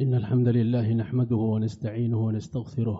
إن 0.00 0.14
الحمد 0.14 0.48
لله 0.48 0.92
نحمده 0.92 1.36
ونستعينه 1.36 2.20
ونستغفره 2.26 2.98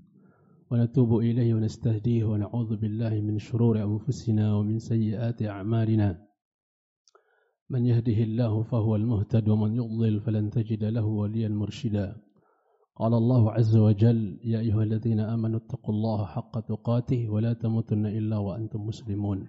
ونتوب 0.70 1.16
إليه 1.18 1.54
ونستهديه 1.54 2.24
ونعوذ 2.24 2.76
بالله 2.76 3.20
من 3.20 3.38
شرور 3.38 3.82
أنفسنا 3.82 4.54
ومن 4.54 4.78
سيئات 4.78 5.42
أعمالنا. 5.42 6.26
من 7.70 7.86
يهده 7.86 8.18
الله 8.22 8.62
فهو 8.62 8.96
المهتد 8.96 9.48
ومن 9.48 9.74
يضلل 9.74 10.20
فلن 10.20 10.50
تجد 10.50 10.84
له 10.84 11.06
وليا 11.06 11.48
مرشدا. 11.48 12.16
قال 12.96 13.14
الله 13.14 13.52
عز 13.52 13.76
وجل 13.76 14.40
يا 14.44 14.58
أيها 14.60 14.82
الذين 14.82 15.20
آمنوا 15.20 15.58
اتقوا 15.58 15.94
الله 15.94 16.26
حق 16.26 16.60
تقاته 16.60 17.28
ولا 17.28 17.52
تموتن 17.52 18.06
إلا 18.06 18.38
وأنتم 18.38 18.80
مسلمون. 18.86 19.48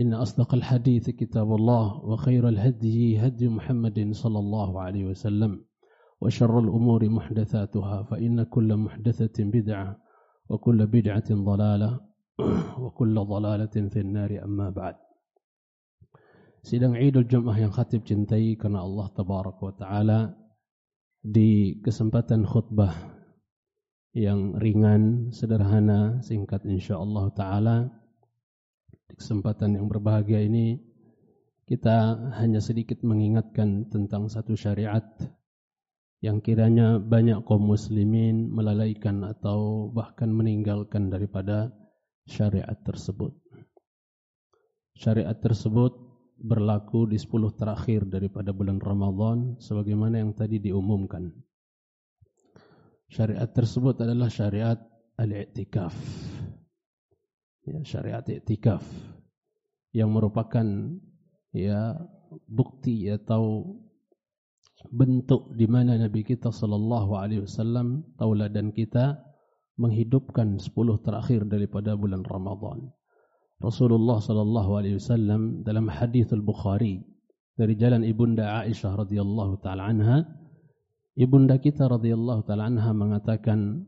إن 0.00 0.14
أصدق 0.14 0.54
الحديث 0.54 1.10
كتاب 1.10 1.54
الله 1.54 2.04
وخير 2.04 2.48
الهدي 2.48 3.18
هدي 3.26 3.48
محمد 3.48 4.12
صلى 4.12 4.38
الله 4.38 4.80
عليه 4.80 5.04
وسلم 5.04 5.64
وشر 6.20 6.58
الأمور 6.58 7.08
محدثاتها 7.08 8.02
فإن 8.02 8.42
كل 8.42 8.76
محدثة 8.76 9.44
بدعة 9.44 9.96
وكل 10.48 10.86
بدعة 10.86 11.28
ضلالة 11.32 12.00
وكل 12.82 13.14
ضلالة 13.20 13.88
في 13.88 14.00
النار. 14.00 14.44
أما 14.44 14.70
بعد 14.70 14.94
سيدنا 16.62 16.96
عيد 16.96 17.16
الجمعة 17.16 17.58
ينخطب 17.58 18.04
جنتي 18.04 18.54
كان 18.54 18.76
الله 18.76 19.06
تبارك 19.08 19.62
وتعالى 19.62 20.34
di 21.22 21.78
kesempatan 21.86 22.42
khutbah 22.42 22.90
yang 24.10 24.58
ringan, 24.58 25.30
sederhana, 25.30 26.18
إن 26.66 26.82
شاء 26.82 26.98
الله 26.98 27.28
تعالى 27.38 28.01
di 29.12 29.20
kesempatan 29.20 29.76
yang 29.76 29.92
berbahagia 29.92 30.40
ini 30.40 30.80
kita 31.68 32.16
hanya 32.40 32.64
sedikit 32.64 33.04
mengingatkan 33.04 33.92
tentang 33.92 34.32
satu 34.32 34.56
syariat 34.56 35.04
yang 36.24 36.40
kiranya 36.40 36.96
banyak 36.96 37.44
kaum 37.44 37.68
muslimin 37.68 38.48
melalaikan 38.48 39.20
atau 39.28 39.92
bahkan 39.92 40.32
meninggalkan 40.32 41.12
daripada 41.12 41.76
syariat 42.24 42.78
tersebut. 42.88 43.36
Syariat 44.96 45.36
tersebut 45.36 45.92
berlaku 46.40 47.04
di 47.04 47.20
10 47.20 47.52
terakhir 47.52 48.08
daripada 48.08 48.56
bulan 48.56 48.80
Ramadan 48.80 49.60
sebagaimana 49.60 50.24
yang 50.24 50.32
tadi 50.32 50.56
diumumkan. 50.56 51.36
Syariat 53.12 53.50
tersebut 53.52 54.00
adalah 54.00 54.32
syariat 54.32 54.80
al-i'tikaf. 55.20 55.92
Ya, 57.62 57.78
syariat 57.86 58.26
i'tikaf 58.26 58.82
yang 59.94 60.10
merupakan 60.10 60.66
ya 61.54 61.94
bukti 62.50 63.06
atau 63.06 63.78
bentuk 64.90 65.54
di 65.54 65.70
mana 65.70 65.94
Nabi 65.94 66.26
kita 66.26 66.50
sallallahu 66.50 67.14
alaihi 67.14 67.46
wasallam 67.46 68.02
tauladan 68.18 68.74
kita 68.74 69.22
menghidupkan 69.78 70.58
10 70.58 70.74
terakhir 71.06 71.46
daripada 71.46 71.94
bulan 71.94 72.26
Ramadan. 72.26 72.90
Rasulullah 73.62 74.18
sallallahu 74.18 74.70
alaihi 74.82 74.98
wasallam 74.98 75.62
dalam 75.62 75.86
hadis 75.86 76.34
al-Bukhari 76.34 76.98
dari 77.54 77.78
jalan 77.78 78.02
ibunda 78.02 78.66
Aisyah 78.66 79.06
radhiyallahu 79.06 79.62
taala 79.62 79.86
anha 79.86 80.26
ibunda 81.14 81.62
kita 81.62 81.86
radhiyallahu 81.86 82.42
taala 82.42 82.66
anha 82.66 82.90
mengatakan 82.90 83.86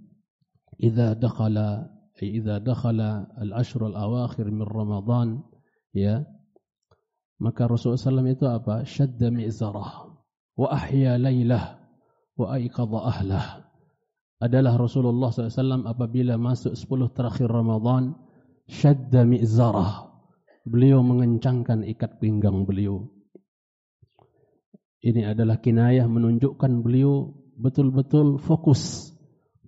idza 0.79 1.19
dakhala 1.19 1.91
idza 2.23 2.63
dakhala 2.63 3.27
al-ashr 3.35 3.83
al-awakhir 3.83 4.47
min 4.47 4.63
Ramadan 4.63 5.43
ya 5.91 6.23
maka 7.43 7.67
Rasulullah 7.67 7.99
sallam 7.99 8.31
itu 8.31 8.47
apa? 8.47 8.87
Shadda 8.87 9.35
mi'zarah 9.35 10.07
wa 10.55 10.69
ahya 10.71 11.19
lailah 11.19 11.83
wa 12.39 12.55
aiqadha 12.55 12.99
ahlah. 13.11 13.47
Adalah 14.39 14.77
Rasulullah 14.77 15.33
SAW 15.33 15.89
apabila 15.89 16.37
masuk 16.37 16.77
10 16.77 17.17
terakhir 17.17 17.49
Ramadan 17.49 18.13
syadda 18.69 19.25
mi'zarah 19.25 20.11
beliau 20.69 21.01
mengencangkan 21.01 21.87
ikat 21.87 22.21
pinggang 22.21 22.69
beliau. 22.69 23.09
Ini 25.05 25.33
adalah 25.37 25.61
kinayah 25.61 26.09
menunjukkan 26.09 26.81
beliau 26.81 27.29
betul-betul 27.61 28.41
fokus 28.41 29.13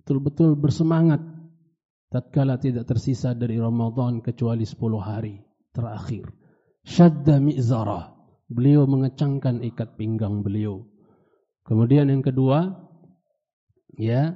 betul-betul 0.01 0.57
bersemangat 0.57 1.21
tatkala 2.11 2.59
tidak 2.61 2.87
tersisa 2.87 3.35
dari 3.35 3.59
Ramadan 3.59 4.23
kecuali 4.23 4.63
10 4.63 4.79
hari 4.99 5.35
terakhir 5.71 6.27
syadda 6.83 7.39
mi'zarah 7.43 8.15
beliau 8.47 8.87
mengencangkan 8.87 9.63
ikat 9.63 9.99
pinggang 9.99 10.41
beliau 10.43 10.87
kemudian 11.67 12.07
yang 12.07 12.23
kedua 12.23 12.75
ya 13.99 14.35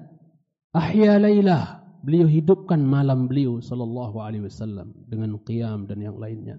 ahya 0.75 1.19
lailah 1.19 1.81
beliau 2.01 2.25
hidupkan 2.25 2.81
malam 2.81 3.29
beliau 3.29 3.61
sallallahu 3.61 4.17
alaihi 4.19 4.49
wasallam 4.49 4.93
dengan 5.05 5.37
qiyam 5.45 5.85
dan 5.85 6.01
yang 6.01 6.17
lainnya. 6.17 6.57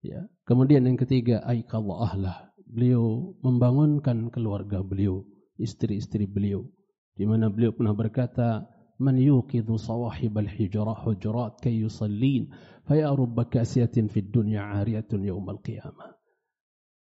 Ya. 0.00 0.26
Kemudian 0.48 0.88
yang 0.88 0.98
ketiga 0.98 1.44
aiqadha 1.44 1.94
ahlah. 1.94 2.36
Beliau 2.72 3.36
membangunkan 3.44 4.32
keluarga 4.32 4.80
beliau, 4.80 5.28
istri-istri 5.60 6.24
beliau. 6.24 6.64
Di 7.12 7.28
mana 7.28 7.52
beliau 7.52 7.76
pernah 7.76 7.92
berkata, 7.92 8.64
"Man 9.02 9.18
yuqidhu 9.18 9.74
sawahib 9.74 10.38
al-hijrah 10.38 11.02
hujurat 11.02 11.58
kay 11.58 11.82
yusallin, 11.82 12.54
fa 12.86 12.94
ya 12.94 13.10
rubba 13.10 13.50
kasiyatin 13.50 14.06
fid 14.06 14.30
dunya 14.30 14.62
'ariyatun 14.62 15.26
yawm 15.26 15.42
al-qiyamah." 15.50 16.14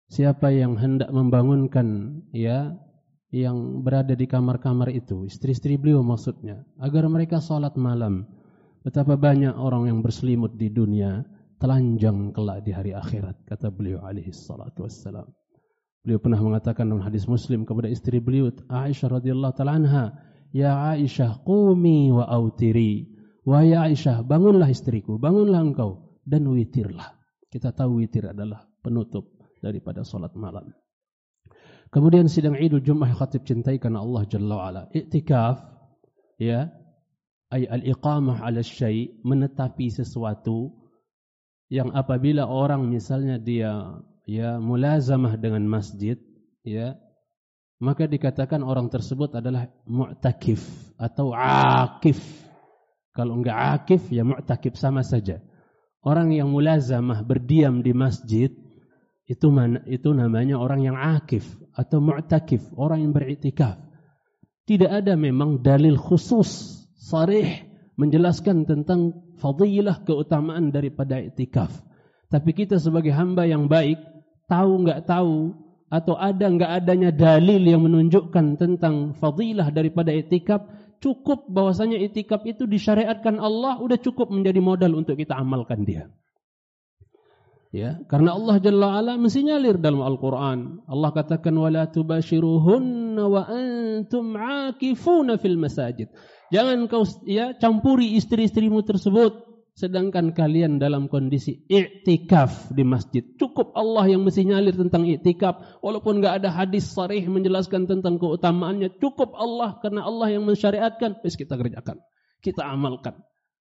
Siapa 0.08 0.48
yang 0.48 0.80
hendak 0.80 1.12
membangunkan 1.12 2.20
ya 2.32 2.72
yang 3.34 3.82
berada 3.82 4.14
di 4.14 4.24
kamar-kamar 4.30 4.94
itu, 4.94 5.26
istri-istri 5.26 5.74
beliau 5.74 6.06
maksudnya, 6.06 6.62
agar 6.78 7.10
mereka 7.10 7.42
salat 7.42 7.74
malam. 7.74 8.24
Betapa 8.86 9.18
banyak 9.18 9.58
orang 9.58 9.90
yang 9.90 9.98
berselimut 10.06 10.54
di 10.54 10.70
dunia 10.70 11.26
telanjang 11.58 12.30
kelak 12.30 12.62
di 12.62 12.70
hari 12.70 12.92
akhirat, 12.94 13.42
kata 13.48 13.74
beliau 13.74 14.06
alaihi 14.06 14.30
salatu 14.30 14.86
wassalam. 14.86 15.26
Beliau 16.04 16.20
pernah 16.20 16.36
mengatakan 16.36 16.84
dalam 16.84 17.00
hadis 17.00 17.24
Muslim 17.24 17.64
kepada 17.64 17.88
istri 17.88 18.20
beliau 18.20 18.52
Aisyah 18.68 19.18
radhiyallahu 19.18 19.56
taala 19.56 19.80
anha, 19.80 20.04
"Ya 20.54 20.94
Aisyah, 20.94 21.42
qumi 21.42 22.14
wa 22.14 22.30
autiri." 22.30 23.10
Wahai 23.44 23.76
Aisyah, 23.76 24.24
bangunlah 24.24 24.72
istriku, 24.72 25.20
bangunlah 25.20 25.60
engkau 25.60 26.16
dan 26.24 26.48
witirlah. 26.48 27.12
Kita 27.52 27.76
tahu 27.76 28.00
witir 28.00 28.32
adalah 28.32 28.64
penutup 28.80 29.36
daripada 29.60 30.00
salat 30.00 30.32
malam. 30.32 30.72
Kemudian 31.92 32.26
sidang 32.26 32.56
Idul 32.56 32.82
Jumat 32.82 33.14
khatib 33.14 33.44
cintai 33.44 33.76
karena 33.78 34.00
Allah 34.00 34.24
Jalla 34.26 34.54
wa'ala. 34.58 34.82
Iktikaf, 34.90 35.62
ya, 36.40 36.72
ay 37.54 37.68
al-iqamah 37.68 38.42
ala 38.42 38.64
syai, 38.64 39.14
menetapi 39.22 39.92
sesuatu 39.92 40.74
yang 41.70 41.94
apabila 41.94 42.48
orang 42.48 42.90
misalnya 42.90 43.38
dia 43.38 44.00
ya 44.26 44.58
mulazamah 44.58 45.38
dengan 45.38 45.68
masjid, 45.68 46.18
ya, 46.66 46.98
maka 47.84 48.08
dikatakan 48.08 48.64
orang 48.64 48.88
tersebut 48.88 49.36
adalah 49.36 49.68
mu'takif 49.84 50.64
atau 50.96 51.36
akif. 51.36 52.16
Kalau 53.12 53.36
enggak 53.36 53.84
akif, 53.84 54.08
ya 54.08 54.24
mu'takif 54.24 54.80
sama 54.80 55.04
saja. 55.04 55.44
Orang 56.00 56.32
yang 56.32 56.48
mulazamah 56.48 57.20
berdiam 57.20 57.84
di 57.84 57.92
masjid, 57.92 58.48
itu 59.28 59.46
mana, 59.52 59.84
itu 59.84 60.16
namanya 60.16 60.56
orang 60.56 60.80
yang 60.80 60.96
akif 60.96 61.44
atau 61.76 62.00
mu'takif, 62.00 62.64
orang 62.80 63.04
yang 63.04 63.12
beriktikaf. 63.12 63.76
Tidak 64.64 64.88
ada 64.88 65.12
memang 65.12 65.60
dalil 65.60 66.00
khusus 66.00 66.80
sarih 66.96 67.68
menjelaskan 68.00 68.64
tentang 68.64 69.12
fadilah 69.36 70.00
keutamaan 70.08 70.72
daripada 70.72 71.20
iktikaf. 71.20 71.68
Tapi 72.32 72.50
kita 72.56 72.80
sebagai 72.80 73.12
hamba 73.12 73.44
yang 73.44 73.68
baik 73.68 74.00
tahu 74.48 74.84
enggak 74.84 75.04
tahu 75.04 75.63
atau 75.94 76.18
ada 76.18 76.50
enggak 76.50 76.82
adanya 76.82 77.14
dalil 77.14 77.62
yang 77.62 77.86
menunjukkan 77.86 78.58
tentang 78.58 79.14
fadilah 79.14 79.70
daripada 79.70 80.10
iktikaf, 80.10 80.66
cukup 80.98 81.46
bahwasanya 81.46 82.02
iktikaf 82.02 82.42
itu 82.42 82.66
disyariatkan 82.66 83.38
Allah 83.38 83.78
sudah 83.78 83.98
cukup 84.02 84.34
menjadi 84.34 84.58
modal 84.58 84.98
untuk 84.98 85.14
kita 85.14 85.38
amalkan 85.38 85.86
dia. 85.86 86.10
Ya, 87.74 87.98
karena 88.06 88.38
Allah 88.38 88.62
Jalla 88.62 89.02
ala 89.02 89.14
mensinyalir 89.18 89.82
dalam 89.82 90.02
Al-Qur'an. 90.02 90.86
Allah 90.86 91.10
katakan 91.10 91.54
wala 91.58 91.90
tubashiruhunna 91.90 93.24
wa 93.26 93.42
antum 93.50 94.34
'akifuna 94.34 95.38
fil 95.42 95.58
masajid. 95.58 96.10
Jangan 96.54 96.86
kau 96.86 97.02
ya 97.26 97.54
campuri 97.58 98.14
istri-istrimu 98.14 98.82
tersebut 98.86 99.53
sedangkan 99.74 100.30
kalian 100.30 100.78
dalam 100.78 101.10
kondisi 101.10 101.66
i'tikaf 101.66 102.70
di 102.70 102.86
masjid. 102.86 103.26
Cukup 103.34 103.74
Allah 103.74 104.06
yang 104.06 104.22
mesti 104.22 104.46
nyalir 104.46 104.78
tentang 104.78 105.02
i'tikaf 105.02 105.82
walaupun 105.82 106.22
enggak 106.22 106.42
ada 106.42 106.54
hadis 106.54 106.94
sharih 106.94 107.26
menjelaskan 107.26 107.90
tentang 107.90 108.22
keutamaannya. 108.22 109.02
Cukup 109.02 109.34
Allah 109.34 109.82
karena 109.82 110.06
Allah 110.06 110.30
yang 110.30 110.46
mensyariatkan, 110.46 111.18
wis 111.26 111.34
kita 111.34 111.58
kerjakan. 111.58 111.98
Kita 112.38 112.62
amalkan. 112.62 113.18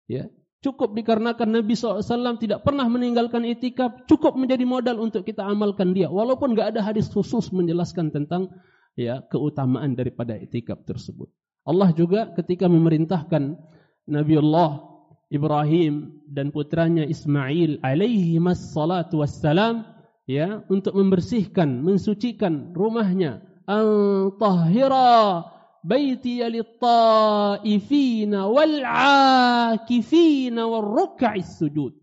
Ya, 0.07 0.31
cukup 0.63 0.95
dikarenakan 0.95 1.61
Nabi 1.61 1.75
SAW 1.75 2.39
tidak 2.39 2.63
pernah 2.63 2.87
meninggalkan 2.87 3.43
itikaf, 3.43 4.07
cukup 4.07 4.39
menjadi 4.39 4.63
modal 4.63 5.03
untuk 5.03 5.27
kita 5.27 5.43
amalkan 5.43 5.91
dia. 5.91 6.07
Walaupun 6.07 6.55
tidak 6.55 6.79
ada 6.79 6.81
hadis 6.87 7.11
khusus 7.11 7.51
menjelaskan 7.51 8.15
tentang 8.15 8.47
ya 8.95 9.19
keutamaan 9.27 9.99
daripada 9.99 10.39
itikaf 10.39 10.87
tersebut. 10.87 11.27
Allah 11.67 11.91
juga 11.91 12.31
ketika 12.39 12.71
memerintahkan 12.71 13.59
Nabi 14.09 14.35
Allah 14.39 14.89
Ibrahim 15.29 16.25
dan 16.25 16.49
putranya 16.49 17.05
Ismail 17.05 17.85
alaihi 17.85 18.41
massalatu 18.41 19.21
wassalam 19.21 19.85
ya 20.25 20.65
untuk 20.73 20.97
membersihkan, 20.97 21.85
mensucikan 21.85 22.73
rumahnya 22.73 23.45
antahira 23.69 25.45
baiti 25.85 26.41
lit-taifina 26.41 28.49
wal-aakifina 28.49 30.65
war-ruk'is 30.65 31.61
sujud. 31.61 31.93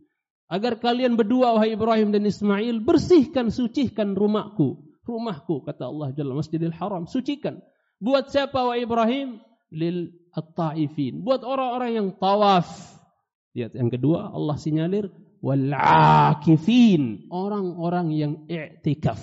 Agar 0.47 0.79
kalian 0.79 1.19
berdua 1.19 1.59
wahai 1.59 1.75
Ibrahim 1.75 2.15
dan 2.15 2.23
Ismail 2.23 2.79
bersihkan 2.79 3.51
sucikan 3.51 4.15
rumahku. 4.15 4.87
Rumahku 5.03 5.67
kata 5.67 5.91
Allah 5.91 6.15
Jalla 6.15 6.39
Masjidil 6.39 6.71
Haram 6.71 7.11
sucikan. 7.11 7.59
Buat 7.99 8.31
siapa 8.31 8.55
wahai 8.55 8.87
Ibrahim? 8.87 9.43
Lil 9.75 10.15
at-taifin. 10.31 11.27
Buat 11.27 11.43
orang-orang 11.43 11.99
yang 11.99 12.15
tawaf. 12.15 12.96
Lihat 13.57 13.73
yang 13.73 13.89
kedua 13.89 14.37
Allah 14.37 14.61
sinyalir 14.61 15.09
wal-aakifin, 15.41 17.33
orang-orang 17.33 18.13
yang 18.13 18.33
i'tikaf. 18.53 19.19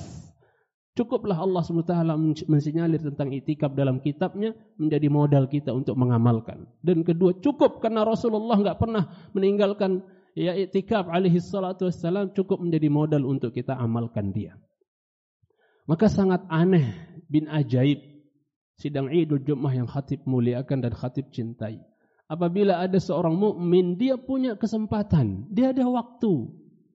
Cukuplah 0.93 1.41
Allah 1.41 1.65
SWT 1.65 1.93
mensinyalir 2.45 3.01
tentang 3.01 3.33
itikaf 3.33 3.73
dalam 3.73 3.97
kitabnya 3.97 4.53
menjadi 4.77 5.09
modal 5.09 5.49
kita 5.49 5.73
untuk 5.73 5.97
mengamalkan. 5.97 6.69
Dan 6.85 7.01
kedua 7.01 7.33
cukup 7.41 7.81
karena 7.81 8.05
Rasulullah 8.05 8.61
enggak 8.61 8.77
pernah 8.77 9.09
meninggalkan 9.33 10.05
ya 10.37 10.53
itikaf 10.53 11.09
alaihi 11.09 11.41
salatu 11.41 11.89
wassalam 11.89 12.29
cukup 12.37 12.61
menjadi 12.61 12.93
modal 12.93 13.25
untuk 13.25 13.57
kita 13.57 13.73
amalkan 13.73 14.33
dia. 14.33 14.53
Maka 15.89 16.09
sangat 16.13 16.45
aneh 16.49 16.93
bin 17.25 17.49
ajaib 17.49 17.97
sidang 18.77 19.09
Idul 19.09 19.41
Jumat 19.41 19.73
yang 19.73 19.89
khatib 19.89 20.25
muliakan 20.29 20.81
dan 20.81 20.93
khatib 20.93 21.33
cintai. 21.33 21.81
Apabila 22.31 22.79
ada 22.79 22.97
seorang 22.97 23.35
mukmin 23.35 23.99
dia 23.99 24.15
punya 24.15 24.55
kesempatan, 24.55 25.47
dia 25.51 25.75
ada 25.75 25.83
waktu 25.85 26.49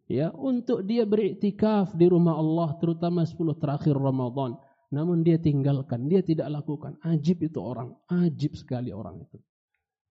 ya 0.09 0.33
untuk 0.33 0.89
dia 0.89 1.05
beriktikaf 1.05 1.93
di 1.93 2.09
rumah 2.09 2.41
Allah 2.41 2.75
terutama 2.81 3.29
10 3.29 3.37
terakhir 3.61 3.95
Ramadan. 3.95 4.57
Namun 4.89 5.21
dia 5.21 5.37
tinggalkan 5.37 6.09
dia 6.09 6.25
tidak 6.25 6.49
lakukan. 6.49 6.97
Ajib 7.05 7.45
itu 7.45 7.61
orang 7.61 7.93
ajib 8.09 8.57
sekali 8.57 8.89
orang 8.89 9.21
itu 9.21 9.39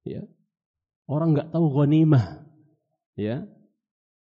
ya. 0.06 0.22
Orang 1.10 1.34
enggak 1.34 1.50
tahu 1.50 1.66
ghanimah 1.74 2.46
ya. 3.18 3.42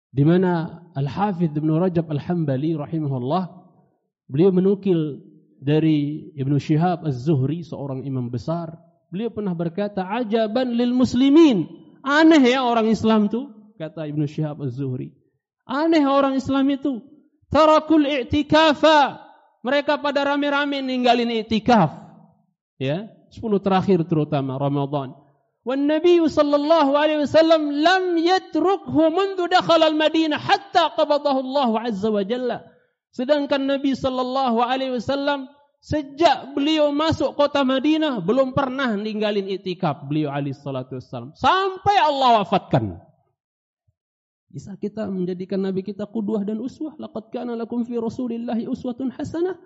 Di 0.08 0.24
mana 0.24 0.82
Al-Hafidz 0.96 1.52
Ibnu 1.52 1.78
Rajab 1.84 2.08
Al-Hambali 2.08 2.80
rahimahullah 2.80 3.44
beliau 4.32 4.56
menukil 4.56 5.20
dari 5.60 6.32
Ibnu 6.32 6.56
Syihab 6.64 7.04
Az-Zuhri 7.04 7.66
seorang 7.68 8.08
imam 8.08 8.32
besar 8.32 8.72
beliau 9.10 9.32
pernah 9.32 9.56
berkata 9.56 10.04
ajaban 10.04 10.76
lil 10.76 10.92
muslimin 10.92 11.68
aneh 12.04 12.44
ya 12.56 12.64
orang 12.64 12.92
Islam 12.92 13.32
tu 13.32 13.52
kata 13.78 14.08
Ibnu 14.10 14.26
Syihab 14.26 14.60
Az-Zuhri 14.64 15.18
Aneh 15.68 16.08
orang 16.08 16.40
Islam 16.40 16.64
itu. 16.72 17.04
Tarakul 17.52 18.08
i'tikafa. 18.08 19.20
Mereka 19.68 20.00
pada 20.00 20.24
rame-rame 20.24 20.80
ninggalin 20.80 21.44
i'tikaf. 21.44 21.92
Ya, 22.80 23.12
10 23.36 23.60
terakhir 23.60 24.00
terutama 24.08 24.56
Ramadan. 24.56 25.12
Wan 25.68 25.84
Nabi 25.84 26.24
sallallahu 26.24 26.96
alaihi 26.96 27.28
wasallam 27.28 27.76
lam 27.76 28.16
yatrukhu 28.16 29.12
mundu 29.12 29.52
dakhala 29.52 29.92
al-Madinah 29.92 30.40
hatta 30.40 30.96
qabadahu 30.96 31.44
Allah 31.52 31.92
azza 31.92 32.08
wa 32.08 32.24
jalla. 32.24 32.64
Sedangkan 33.12 33.68
Nabi 33.68 33.92
sallallahu 33.92 34.64
alaihi 34.64 34.96
wasallam 34.96 35.52
sejak 35.88 36.52
beliau 36.52 36.92
masuk 36.92 37.32
kota 37.40 37.64
Madinah 37.64 38.20
belum 38.20 38.52
pernah 38.52 38.92
ninggalin 39.00 39.48
i'tikaf 39.48 40.04
beliau 40.04 40.28
alaihi 40.28 40.52
salatu 40.52 41.00
wasallam 41.00 41.32
sampai 41.40 41.96
Allah 41.96 42.44
wafatkan. 42.44 43.00
Bisa 44.52 44.76
kita 44.76 45.08
menjadikan 45.08 45.60
Nabi 45.64 45.84
kita 45.84 46.08
kudwah 46.08 46.44
dan 46.44 46.60
uswah. 46.60 46.96
Laqad 47.00 47.32
kana 47.32 47.56
lakum 47.56 47.84
fi 47.84 48.00
Rasulillahi 48.00 48.68
uswatun 48.68 49.12
hasanah. 49.16 49.60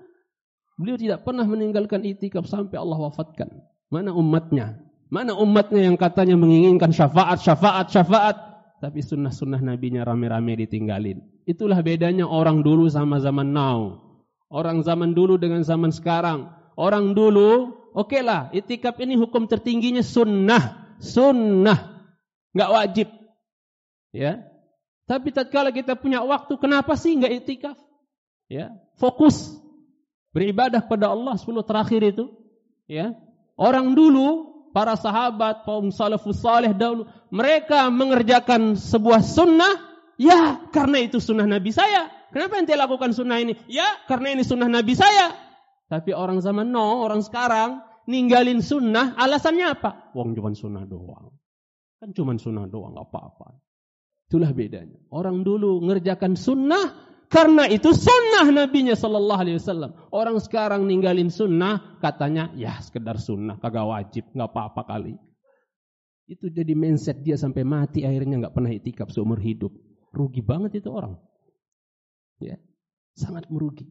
Beliau 0.78 0.98
tidak 0.98 1.22
pernah 1.22 1.46
meninggalkan 1.46 2.02
itikaf 2.02 2.50
sampai 2.50 2.82
Allah 2.82 2.98
wafatkan. 2.98 3.62
Mana 3.94 4.10
umatnya? 4.12 4.82
Mana 5.14 5.38
umatnya 5.38 5.86
yang 5.86 5.96
katanya 6.00 6.34
menginginkan 6.34 6.90
syafaat, 6.90 7.40
syafaat, 7.40 7.94
syafaat. 7.94 8.38
Tapi 8.82 9.00
sunnah-sunnah 9.06 9.62
nabinya 9.62 10.02
rame-rame 10.02 10.66
ditinggalin. 10.66 11.22
Itulah 11.46 11.78
bedanya 11.86 12.26
orang 12.26 12.66
dulu 12.66 12.90
sama 12.90 13.22
zaman 13.22 13.54
now. 13.54 14.11
Orang 14.52 14.84
zaman 14.84 15.16
dulu 15.16 15.40
dengan 15.40 15.64
zaman 15.64 15.96
sekarang. 15.96 16.52
Orang 16.76 17.16
dulu, 17.16 17.72
oke 17.96 18.12
okay 18.12 18.22
lah, 18.22 18.52
itikaf 18.52 19.00
ini 19.00 19.16
hukum 19.16 19.48
tertingginya 19.48 20.04
sunnah. 20.04 20.96
Sunnah. 21.00 22.12
Enggak 22.52 22.72
wajib. 22.76 23.08
Ya, 24.12 24.52
tapi 25.12 25.36
tatkala 25.36 25.76
kita 25.76 26.00
punya 26.00 26.24
waktu, 26.24 26.56
kenapa 26.56 26.96
sih 26.96 27.20
enggak 27.20 27.44
itikaf? 27.44 27.78
Ya, 28.48 28.72
fokus 28.96 29.60
beribadah 30.32 30.80
pada 30.80 31.12
Allah 31.12 31.36
10 31.36 31.68
terakhir 31.68 32.16
itu. 32.16 32.32
Ya. 32.88 33.12
Orang 33.60 33.92
dulu, 33.92 34.52
para 34.72 34.96
sahabat, 34.96 35.68
kaum 35.68 35.92
salafus 35.92 36.40
saleh 36.40 36.72
dahulu, 36.72 37.12
mereka 37.28 37.92
mengerjakan 37.92 38.80
sebuah 38.80 39.20
sunnah, 39.20 39.84
ya 40.16 40.64
karena 40.72 41.04
itu 41.04 41.20
sunnah 41.20 41.44
Nabi 41.44 41.76
saya. 41.76 42.08
Kenapa 42.32 42.58
ente 42.58 42.74
lakukan 42.74 43.12
sunnah 43.12 43.38
ini? 43.44 43.54
Ya 43.68 43.86
karena 44.08 44.32
ini 44.32 44.44
sunnah 44.48 44.72
Nabi 44.72 44.96
saya. 44.96 45.36
Tapi 45.92 46.16
orang 46.16 46.40
zaman 46.40 46.72
no, 46.72 47.04
orang 47.04 47.20
sekarang 47.20 47.84
ninggalin 48.08 48.64
sunnah, 48.64 49.14
alasannya 49.20 49.68
apa? 49.76 50.16
Wong 50.16 50.32
cuma 50.32 50.56
sunnah 50.56 50.88
doang. 50.88 51.36
Kan 52.00 52.16
cuma 52.16 52.34
sunnah 52.40 52.66
doang, 52.66 52.96
apa-apa. 52.96 53.60
Itulah 54.32 54.56
bedanya. 54.56 54.96
Orang 55.12 55.44
dulu 55.44 55.84
ngerjakan 55.84 56.40
sunnah 56.40 57.12
karena 57.28 57.68
itu 57.68 57.92
sunnah 57.92 58.48
nabinya 58.48 58.96
sallallahu 58.96 59.42
alaihi 59.44 59.60
wasallam. 59.60 59.92
Orang 60.16 60.40
sekarang 60.40 60.88
ninggalin 60.88 61.28
sunnah 61.28 62.00
katanya 62.00 62.52
ya 62.56 62.80
sekedar 62.80 63.20
sunnah 63.20 63.60
kagak 63.60 63.88
wajib, 63.88 64.24
enggak 64.32 64.50
apa-apa 64.56 64.82
kali. 64.88 65.20
Itu 66.32 66.48
jadi 66.48 66.72
mindset 66.72 67.20
dia 67.20 67.36
sampai 67.36 67.68
mati 67.68 68.08
akhirnya 68.08 68.40
enggak 68.40 68.56
pernah 68.56 68.72
itikaf 68.72 69.12
seumur 69.12 69.44
hidup. 69.44 69.76
Rugi 70.16 70.40
banget 70.40 70.80
itu 70.80 70.88
orang. 70.92 71.20
Ya. 72.42 72.58
Sangat 73.14 73.48
merugi. 73.54 73.86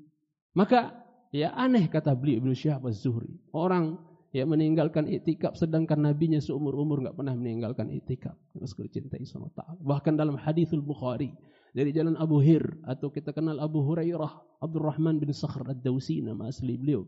Maka 0.52 0.92
ya 1.30 1.54
aneh 1.54 1.86
kata 1.86 2.12
beliau 2.18 2.42
Ibnu 2.42 2.52
Syihab 2.52 2.82
Az-Zuhri. 2.90 3.38
Orang 3.54 4.10
ya 4.30 4.46
meninggalkan 4.46 5.10
itikaf 5.10 5.58
sedangkan 5.58 6.06
nabinya 6.06 6.38
seumur-umur 6.38 7.02
enggak 7.02 7.18
pernah 7.18 7.34
meninggalkan 7.34 7.90
itikaf 7.90 8.38
terus 8.54 8.74
cintai 8.78 9.26
sama 9.26 9.50
taala 9.58 9.78
bahkan 9.82 10.14
dalam 10.14 10.38
hadisul 10.38 10.82
bukhari 10.82 11.34
dari 11.74 11.90
jalan 11.90 12.14
Abu 12.14 12.38
Hir 12.38 12.62
atau 12.86 13.10
kita 13.10 13.34
kenal 13.34 13.58
Abu 13.58 13.82
Hurairah 13.82 14.62
Abdurrahman 14.62 15.18
bin 15.18 15.34
Sakhr 15.34 15.66
ad-Dausi 15.66 16.22
nama 16.22 16.46
asli 16.46 16.78
beliau 16.78 17.02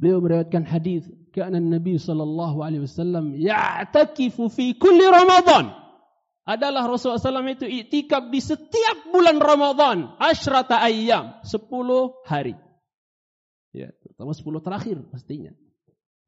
beliau 0.00 0.24
meriwayatkan 0.24 0.64
hadis 0.64 1.04
kana 1.36 1.60
nabi 1.60 2.00
sallallahu 2.00 2.64
alaihi 2.64 2.88
wasallam 2.88 3.36
ya'takifu 3.36 4.48
fi 4.48 4.72
kulli 4.80 5.04
ramadan 5.04 5.68
adalah 6.44 6.88
Rasulullah 6.88 7.20
SAW 7.20 7.56
itu 7.56 7.66
itikaf 7.68 8.32
di 8.32 8.40
setiap 8.42 9.12
bulan 9.12 9.38
Ramadan 9.38 10.16
asyrata 10.18 10.80
ayyam 10.82 11.38
10 11.44 11.68
hari 12.26 12.56
ya 13.70 13.92
terutama 14.02 14.32
10 14.34 14.66
terakhir 14.66 14.96
pastinya 15.12 15.52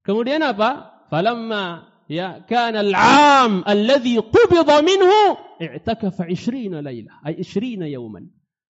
Kemudian 0.03 0.43
apa? 0.43 0.99
Falamma 1.07 1.87
ya 2.11 2.43
kana 2.45 2.83
al-'am 2.83 3.63
alladhi 3.63 4.19
qubida 4.19 4.83
minhu 4.83 5.39
i'takafa 5.63 6.27
20 6.27 6.83
lailah 6.83 7.23
ay 7.23 7.41
20 7.41 7.87
yawman. 7.87 8.27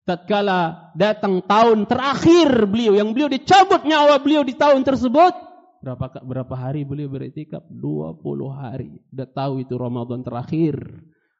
Tatkala 0.06 0.94
datang 0.94 1.42
tahun 1.42 1.90
terakhir 1.90 2.70
beliau 2.70 2.94
yang 2.94 3.10
beliau 3.10 3.26
dicabut 3.26 3.82
nyawa 3.82 4.22
beliau 4.22 4.46
di 4.46 4.54
tahun 4.54 4.86
tersebut 4.86 5.34
berapa 5.82 6.22
berapa 6.22 6.54
hari 6.54 6.86
beliau 6.86 7.10
beriktikaf 7.10 7.66
20 7.66 8.22
hari. 8.54 9.02
Sudah 9.10 9.26
tahu 9.26 9.66
itu 9.66 9.74
Ramadan 9.74 10.22
terakhir. 10.22 10.78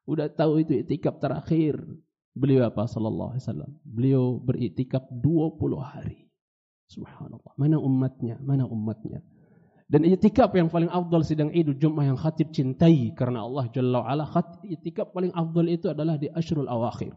Sudah 0.06 0.30
tahu 0.30 0.62
itu 0.62 0.72
iktikaf 0.86 1.18
terakhir. 1.18 1.82
Beliau 2.36 2.68
apa 2.70 2.86
sallallahu 2.86 3.34
alaihi 3.34 3.42
wasallam? 3.42 3.72
Beliau 3.82 4.38
beriktikaf 4.38 5.02
20 5.10 5.58
hari. 5.82 6.30
Subhanallah. 6.86 7.52
Mana 7.58 7.82
umatnya? 7.82 8.38
Mana 8.38 8.70
umatnya? 8.70 9.18
Dan 9.86 10.06
iktikaf 10.06 10.54
yang 10.54 10.70
paling 10.70 10.90
afdal 10.90 11.26
sidang 11.26 11.50
Idul 11.50 11.78
Jumat 11.78 12.10
yang 12.10 12.18
khatib 12.18 12.50
cintai 12.54 13.14
karena 13.14 13.46
Allah 13.46 13.66
Jalla 13.70 14.02
wa 14.02 14.06
ala 14.06 14.26
iktikaf 14.66 15.10
paling 15.10 15.34
afdal 15.34 15.66
itu 15.66 15.86
adalah 15.90 16.18
di 16.18 16.30
Ashrul 16.30 16.70
Awakhir. 16.70 17.14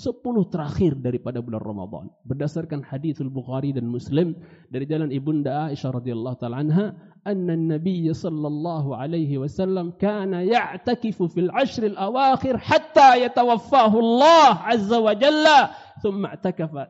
Sepuluh 0.00 0.48
terakhir 0.48 0.96
daripada 0.96 1.44
bulan 1.44 1.60
Ramadan. 1.60 2.08
Berdasarkan 2.24 2.80
hadis 2.80 3.20
Bukhari 3.20 3.76
dan 3.76 3.84
Muslim 3.84 4.32
dari 4.72 4.88
jalan 4.88 5.12
Ibunda 5.12 5.68
Aisyah 5.68 5.92
radhiyallahu 5.92 6.40
taala 6.40 6.64
anha, 6.64 6.96
anna 7.20 7.52
Nabi 7.52 8.08
sallallahu 8.08 8.96
alaihi 8.96 9.36
wasallam 9.36 10.00
kana 10.00 10.40
ya'takifu 10.40 11.28
fil 11.28 11.52
ashr 11.52 11.84
al 11.92 12.00
awakhir 12.00 12.56
hatta 12.56 13.20
yatawaffahu 13.20 14.00
Allah 14.00 14.72
azza 14.72 14.96
wa 14.96 15.12
jalla, 15.12 15.76
thumma 16.00 16.32
i'takafa 16.32 16.88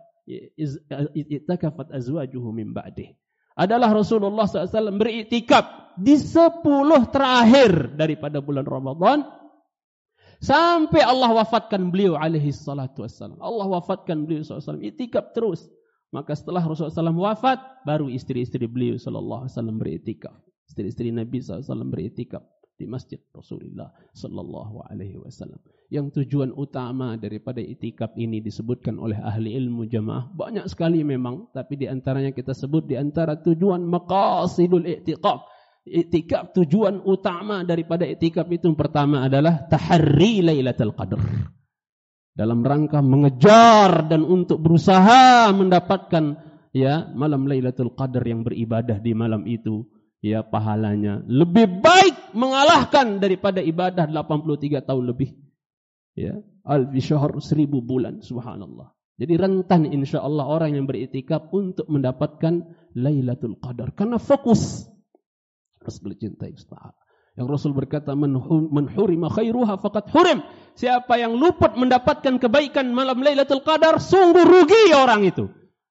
i'takafat 1.18 1.90
azwajuhu 1.90 2.54
min 2.54 2.70
ba'dih. 2.70 3.10
Adalah 3.58 3.90
Rasulullah 3.90 4.46
SAW 4.46 4.94
beriktikaf 5.02 5.98
di 5.98 6.14
sepuluh 6.14 7.10
terakhir 7.10 7.98
daripada 7.98 8.38
bulan 8.38 8.62
Ramadan 8.62 9.26
Sampai 10.40 11.04
Allah 11.04 11.28
wafatkan 11.37 11.92
beliau 11.92 12.16
alaihi 12.16 12.49
salatu 12.49 13.04
wassalam. 13.04 13.37
Allah 13.44 13.68
wafatkan 13.68 14.25
beliau 14.25 14.40
SAW. 14.40 14.80
Itikaf 14.80 15.37
terus. 15.37 15.68
Maka 16.11 16.32
setelah 16.35 16.64
Rasulullah 16.64 17.12
SAW 17.12 17.23
wafat, 17.23 17.61
baru 17.85 18.09
istri-istri 18.09 18.64
beliau 18.64 18.97
SAW 18.97 19.47
beritikaf. 19.76 20.35
Istri-istri 20.66 21.12
Nabi 21.12 21.44
SAW 21.44 21.87
beritikaf 21.92 22.40
di 22.80 22.88
masjid 22.88 23.20
Rasulullah 23.37 23.92
sallallahu 24.16 24.88
alaihi 24.88 25.20
wasallam. 25.20 25.61
Yang 25.92 26.16
tujuan 26.25 26.56
utama 26.56 27.20
daripada 27.20 27.61
itikaf 27.61 28.16
ini 28.16 28.40
disebutkan 28.40 28.97
oleh 28.97 29.20
ahli 29.20 29.52
ilmu 29.61 29.85
jamaah 29.85 30.32
banyak 30.32 30.64
sekali 30.73 31.04
memang, 31.04 31.52
tapi 31.52 31.76
di 31.76 31.85
antaranya 31.85 32.32
kita 32.32 32.56
sebut 32.56 32.88
di 32.88 32.97
antara 32.97 33.37
tujuan 33.37 33.85
maqasidul 33.85 34.88
i'tikaf 34.88 35.44
Iktikaf 35.90 36.54
tujuan 36.54 37.02
utama 37.02 37.66
daripada 37.66 38.06
iktikaf 38.06 38.47
itu 38.54 38.70
yang 38.70 38.78
pertama 38.78 39.26
adalah 39.26 39.66
tahri 39.66 40.38
lailatul 40.38 40.94
qadar. 40.94 41.18
Dalam 42.30 42.62
rangka 42.62 43.02
mengejar 43.02 44.06
dan 44.06 44.23
untuk 44.23 44.62
berusaha 44.62 45.50
mendapatkan 45.50 46.38
ya 46.70 47.11
malam 47.11 47.50
lailatul 47.50 47.90
qadar 47.90 48.23
yang 48.23 48.47
beribadah 48.47 49.02
di 49.02 49.18
malam 49.18 49.42
itu 49.50 49.82
ya 50.23 50.47
pahalanya 50.47 51.26
lebih 51.26 51.82
baik 51.82 52.38
mengalahkan 52.38 53.18
daripada 53.18 53.59
ibadah 53.59 54.06
83 54.06 54.87
tahun 54.87 55.04
lebih. 55.11 55.35
Ya, 56.14 56.38
alfi 56.62 57.02
syahr 57.02 57.35
1000 57.35 57.66
bulan 57.82 58.23
subhanallah. 58.23 58.94
Jadi 59.20 59.35
rentan 59.37 59.90
insyaallah 59.90 60.47
orang 60.47 60.78
yang 60.78 60.87
beriktikaf 60.87 61.50
untuk 61.50 61.90
mendapatkan 61.90 62.62
lailatul 62.94 63.59
qadar 63.59 63.92
karena 63.92 64.16
fokus 64.16 64.88
Rasul 65.80 66.14
cintai 66.16 66.52
Ustaz. 66.52 66.92
Yang 67.38 67.49
Rasul 67.56 67.72
berkata 67.72 68.12
man 68.12 68.37
hurima 68.92 69.32
khairuha 69.32 69.80
faqad 69.80 70.12
hurim. 70.12 70.44
Siapa 70.76 71.16
yang 71.16 71.37
luput 71.37 71.72
mendapatkan 71.76 72.37
kebaikan 72.37 72.92
malam 72.92 73.20
Lailatul 73.25 73.64
Qadar 73.64 73.96
sungguh 73.96 74.44
rugi 74.44 74.92
orang 74.92 75.25
itu. 75.25 75.49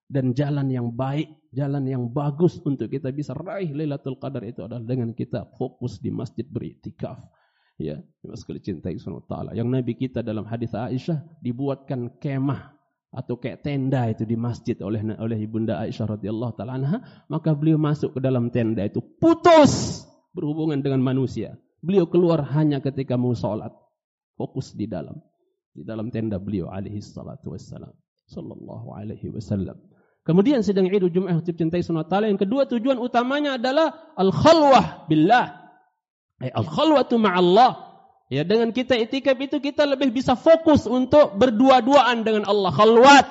Dan 0.10 0.34
jalan 0.34 0.70
yang 0.70 0.90
baik, 0.94 1.30
jalan 1.54 1.86
yang 1.86 2.10
bagus 2.10 2.58
untuk 2.66 2.90
kita 2.90 3.14
bisa 3.14 3.34
raih 3.34 3.70
Lailatul 3.74 4.18
Qadar 4.18 4.46
itu 4.46 4.66
adalah 4.66 4.82
dengan 4.82 5.14
kita 5.14 5.50
fokus 5.58 5.98
di 6.02 6.14
masjid 6.14 6.46
beriktikaf. 6.46 7.18
Ya, 7.80 8.04
sekali 8.36 8.60
cintai 8.60 9.00
taala. 9.26 9.56
Yang 9.56 9.68
Nabi 9.72 9.94
kita 9.96 10.20
dalam 10.20 10.44
hadis 10.44 10.76
Aisyah 10.76 11.24
dibuatkan 11.40 12.20
kemah 12.20 12.79
atau 13.10 13.42
kayak 13.42 13.66
tenda 13.66 14.06
itu 14.06 14.22
di 14.22 14.38
masjid 14.38 14.78
oleh 14.86 15.02
oleh 15.18 15.38
ibunda 15.42 15.82
Aisyah 15.82 16.14
radhiyallahu 16.14 16.54
taala 16.54 16.78
anha 16.78 16.98
maka 17.26 17.58
beliau 17.58 17.82
masuk 17.82 18.18
ke 18.18 18.20
dalam 18.22 18.54
tenda 18.54 18.86
itu. 18.86 19.02
Putus 19.02 20.06
berhubungan 20.34 20.78
dengan 20.78 21.02
manusia. 21.02 21.58
Beliau 21.82 22.06
keluar 22.06 22.46
hanya 22.54 22.84
ketika 22.84 23.18
mau 23.18 23.34
salat 23.34 23.74
fokus 24.38 24.78
di 24.78 24.86
dalam. 24.86 25.18
Di 25.74 25.82
dalam 25.82 26.14
tenda 26.14 26.38
beliau 26.38 26.70
alaihi 26.70 27.02
salatu 27.02 27.58
wassalam. 27.58 27.94
Sallallahu 28.30 28.94
alaihi 28.94 29.34
wasallam. 29.34 29.80
Kemudian 30.22 30.62
sedang 30.62 30.86
Idul 30.86 31.10
Jumat 31.10 31.42
yang 31.42 31.58
cintai 31.58 31.82
sunat 31.82 32.06
taala. 32.14 32.30
Yang 32.30 32.46
kedua 32.46 32.70
tujuan 32.70 33.02
utamanya 33.02 33.58
adalah 33.58 34.14
al 34.14 34.30
khalwah 34.30 35.10
billah. 35.10 35.58
Al 36.40 36.68
khalwatu 36.70 37.18
ma'allah 37.18 37.89
Ya 38.30 38.46
dengan 38.46 38.70
kita 38.70 38.94
itikaf 38.94 39.42
itu 39.42 39.58
kita 39.58 39.90
lebih 39.90 40.14
bisa 40.14 40.38
fokus 40.38 40.86
untuk 40.86 41.34
berdua-duaan 41.34 42.22
dengan 42.22 42.46
Allah 42.46 42.70
khalwat. 42.70 43.26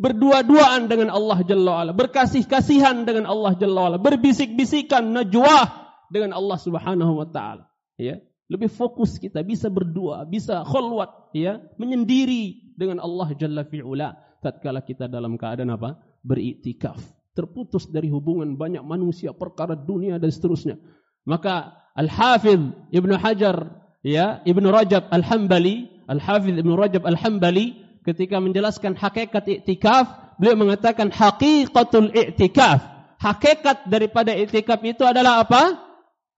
Berdua-duaan 0.00 0.88
dengan 0.88 1.12
Allah 1.12 1.44
Jalla 1.44 1.70
wa'ala. 1.78 1.92
Berkasih-kasihan 1.92 3.04
dengan 3.04 3.28
Allah 3.28 3.52
Jalla 3.60 3.86
wa'ala. 3.86 3.98
Berbisik-bisikan 4.00 5.12
najwa 5.12 5.68
dengan 6.08 6.32
Allah 6.32 6.58
Subhanahu 6.58 7.12
wa 7.22 7.28
ta'ala. 7.28 7.68
Ya. 8.00 8.18
Lebih 8.48 8.72
fokus 8.72 9.20
kita 9.20 9.44
bisa 9.44 9.68
berdua, 9.68 10.24
bisa 10.24 10.64
khalwat. 10.64 11.30
Ya. 11.36 11.60
Menyendiri 11.76 12.72
dengan 12.74 13.04
Allah 13.04 13.36
Jalla 13.36 13.68
fi'ula. 13.68 14.16
Tatkala 14.40 14.80
kita 14.80 15.12
dalam 15.12 15.36
keadaan 15.36 15.76
apa? 15.76 16.00
Beriktikaf. 16.24 16.98
Terputus 17.36 17.86
dari 17.92 18.08
hubungan 18.08 18.56
banyak 18.56 18.82
manusia, 18.82 19.36
perkara 19.36 19.76
dunia 19.76 20.16
dan 20.16 20.32
seterusnya. 20.32 20.80
Maka 21.28 21.78
Al-Hafidh 21.94 22.90
Ibn 22.90 23.10
Hajar 23.20 23.81
ya 24.02 24.42
Ibnu 24.44 24.68
Rajab 24.68 25.08
Al-Hambali, 25.08 25.88
Al-Hafiz 26.10 26.54
Ibnu 26.58 26.74
Rajab 26.74 27.06
Al-Hambali 27.06 27.78
ketika 28.02 28.42
menjelaskan 28.42 28.98
hakikat 28.98 29.46
i'tikaf, 29.46 30.36
beliau 30.38 30.58
mengatakan 30.58 31.08
haqiqatul 31.14 32.10
i'tikaf. 32.10 32.82
Hakikat 33.22 33.86
daripada 33.86 34.34
i'tikaf 34.34 34.82
itu 34.82 35.06
adalah 35.06 35.46
apa? 35.46 35.78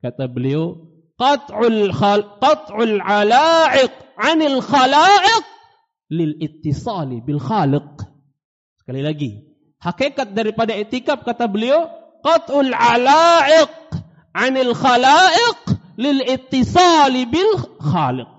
Kata 0.05 0.29
beliau, 0.29 0.93
qat'ul 1.17 1.89
khal 1.97 2.37
qat'ul 2.45 3.01
'ala'iq 3.01 3.93
'anil 4.21 4.61
khala'iq 4.61 5.45
lil 6.13 6.37
ittisali 6.45 7.25
bil 7.25 7.41
khaliq. 7.41 8.05
Sekali 8.85 9.01
lagi, 9.01 9.31
hakikat 9.81 10.37
daripada 10.37 10.77
i'tikaf 10.77 11.25
kata 11.25 11.49
beliau, 11.49 11.89
qat'ul 12.21 12.77
'ala'iq 12.77 13.73
'anil 14.37 14.77
khala'iq 14.77 15.64
lil 15.99 16.23
ittisali 16.25 17.27
bil 17.29 17.59
khaliq. 17.81 18.31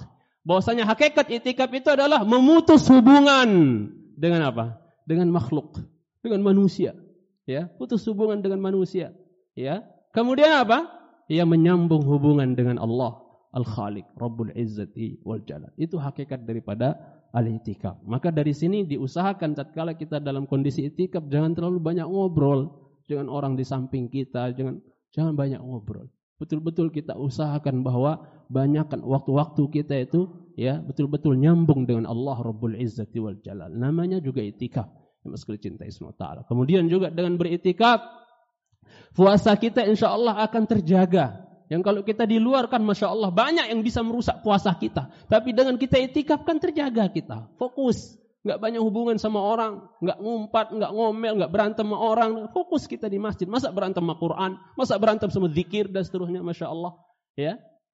Bahwasanya 0.45 0.85
hakikat 0.85 1.25
itikaf 1.33 1.74
itu 1.74 1.89
adalah 1.89 2.21
memutus 2.21 2.85
hubungan 2.85 3.50
dengan 4.13 4.45
apa? 4.45 4.77
Dengan 5.09 5.33
makhluk, 5.33 5.81
dengan 6.21 6.45
manusia. 6.45 6.93
Ya, 7.50 7.69
putus 7.69 8.05
hubungan 8.05 8.41
dengan 8.41 8.62
manusia. 8.62 9.13
Ya. 9.57 9.85
Kemudian 10.13 10.53
apa? 10.53 10.85
Ia 11.25 11.45
menyambung 11.45 12.05
hubungan 12.05 12.53
dengan 12.53 12.77
Allah 12.77 13.17
Al-Khaliq, 13.57 14.05
Rabbul 14.17 14.53
Izzati 14.53 15.21
wal 15.25 15.41
Jalal. 15.45 15.74
Itu 15.81 15.97
hakikat 15.97 16.45
daripada 16.45 16.93
al-itikaf. 17.33 18.01
Maka 18.05 18.29
dari 18.29 18.53
sini 18.53 18.85
diusahakan 18.85 19.57
tatkala 19.57 19.97
kita 19.97 20.21
dalam 20.21 20.45
kondisi 20.45 20.85
itikaf 20.85 21.25
jangan 21.25 21.57
terlalu 21.57 21.81
banyak 21.81 22.05
ngobrol 22.05 22.69
dengan 23.09 23.29
orang 23.33 23.57
di 23.57 23.65
samping 23.65 24.09
kita, 24.09 24.53
jangan 24.53 24.81
jangan 25.13 25.33
banyak 25.38 25.62
ngobrol 25.62 26.09
betul-betul 26.36 26.92
kita 26.92 27.15
usahakan 27.15 27.82
bahwa 27.82 28.27
banyakkan 28.51 29.01
waktu-waktu 29.01 29.63
kita 29.72 29.96
itu 30.06 30.51
ya 30.60 30.80
betul-betul 30.84 31.39
nyambung 31.39 31.88
dengan 31.88 32.06
Allah 32.12 32.38
Rabbul 32.39 32.75
Izzati 32.80 33.18
wal 33.20 33.39
Jalal. 33.39 33.72
Namanya 33.72 34.20
juga 34.20 34.44
itikaf. 34.44 34.88
Sekali 35.25 35.58
cintai 35.58 35.89
semua 35.89 36.13
ta'ala. 36.13 36.46
Kemudian 36.46 36.86
juga 36.86 37.10
dengan 37.10 37.34
beritikaf, 37.34 37.98
puasa 39.18 39.58
kita 39.58 39.82
insya 39.89 40.13
Allah 40.13 40.38
akan 40.46 40.63
terjaga. 40.70 41.46
Yang 41.65 41.82
kalau 41.82 42.01
kita 42.06 42.30
di 42.30 42.38
luar 42.38 42.70
kan 42.70 42.86
Masya 42.86 43.10
Allah 43.10 43.34
banyak 43.34 43.74
yang 43.74 43.82
bisa 43.82 44.06
merusak 44.06 44.46
puasa 44.46 44.77
kita. 44.77 45.10
Tapi 45.25 45.50
dengan 45.50 45.82
kita 45.82 45.98
itikaf 45.98 46.46
kan 46.46 46.62
terjaga 46.62 47.10
kita. 47.10 47.50
Fokus 47.58 48.22
enggak 48.45 48.61
banyak 48.61 48.81
hubungan 48.85 49.17
sama 49.17 49.41
orang, 49.41 49.89
enggak 49.99 50.21
ngumpat, 50.21 50.67
enggak 50.69 50.91
ngomel, 50.93 51.33
enggak 51.41 51.51
berantem 51.51 51.85
sama 51.89 51.97
orang. 51.97 52.31
Fokus 52.53 52.85
kita 52.85 53.09
di 53.09 53.17
masjid. 53.17 53.49
Masa 53.49 53.73
berantem 53.73 54.05
sama 54.05 54.15
Quran, 54.21 54.61
masa 54.77 55.01
berantem 55.01 55.33
sama 55.33 55.49
zikir 55.49 55.89
dan 55.89 56.05
seterusnya, 56.05 56.45
masya 56.45 56.69
Allah. 56.69 56.93
Ya, 57.33 57.57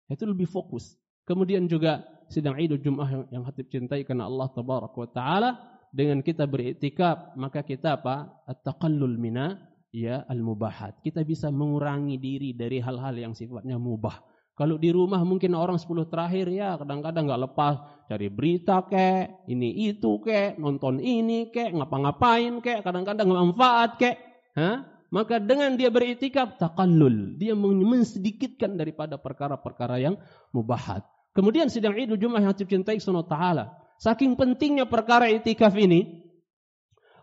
itu 0.07 0.23
lebih 0.23 0.45
fokus. 0.45 0.93
Kemudian 1.25 1.65
juga 1.65 2.05
sidang 2.29 2.61
Idul 2.61 2.79
Jumat 2.85 3.09
yang, 3.09 3.23
yang 3.33 3.43
hatib 3.49 3.67
cintai 3.73 4.05
karena 4.05 4.29
Allah 4.29 4.47
Taala 4.53 4.87
wa 4.93 5.09
Taala 5.09 5.49
dengan 5.89 6.21
kita 6.21 6.45
beriktikaf 6.45 7.33
maka 7.39 7.65
kita 7.65 7.97
apa? 7.97 8.45
At-taqallul 8.45 9.17
mina 9.17 9.57
ya 9.95 10.27
al-mubahat. 10.27 10.99
Kita 10.99 11.23
bisa 11.23 11.47
mengurangi 11.49 12.19
diri 12.19 12.51
dari 12.51 12.83
hal-hal 12.83 13.15
yang 13.15 13.33
sifatnya 13.33 13.79
mubah. 13.79 14.35
Kalau 14.55 14.79
di 14.79 14.88
rumah 14.88 15.19
mungkin 15.27 15.51
orang 15.51 15.75
10 15.75 16.07
terakhir 16.07 16.47
ya 16.47 16.79
kadang-kadang 16.79 17.27
enggak 17.27 17.43
lepas 17.51 17.75
cari 18.07 18.31
berita 18.31 18.88
kek, 18.88 19.51
ini 19.51 19.91
itu 19.91 20.24
kek, 20.24 20.55
nonton 20.55 21.03
ini 21.03 21.51
kek, 21.51 21.75
ngapa-ngapain 21.75 22.63
kek, 22.63 22.79
kadang-kadang 22.79 23.27
manfaat 23.27 24.00
kek. 24.00 24.15
Ha? 24.55 24.95
Maka 25.12 25.43
dengan 25.43 25.75
dia 25.75 25.91
beritikaf 25.91 26.55
taqallul, 26.55 27.35
dia 27.35 27.51
mensedikitkan 27.55 28.79
daripada 28.79 29.19
perkara-perkara 29.19 30.00
yang 30.00 30.15
mubahat. 30.55 31.03
Kemudian 31.35 31.67
sidang 31.67 32.00
Idul 32.00 32.15
Jumat 32.15 32.39
yang 32.39 32.55
cintai 32.55 33.03
sunnah 33.03 33.27
taala. 33.27 33.75
Saking 34.00 34.39
pentingnya 34.39 34.88
perkara 34.88 35.27
itikaf 35.27 35.75
ini, 35.75 36.24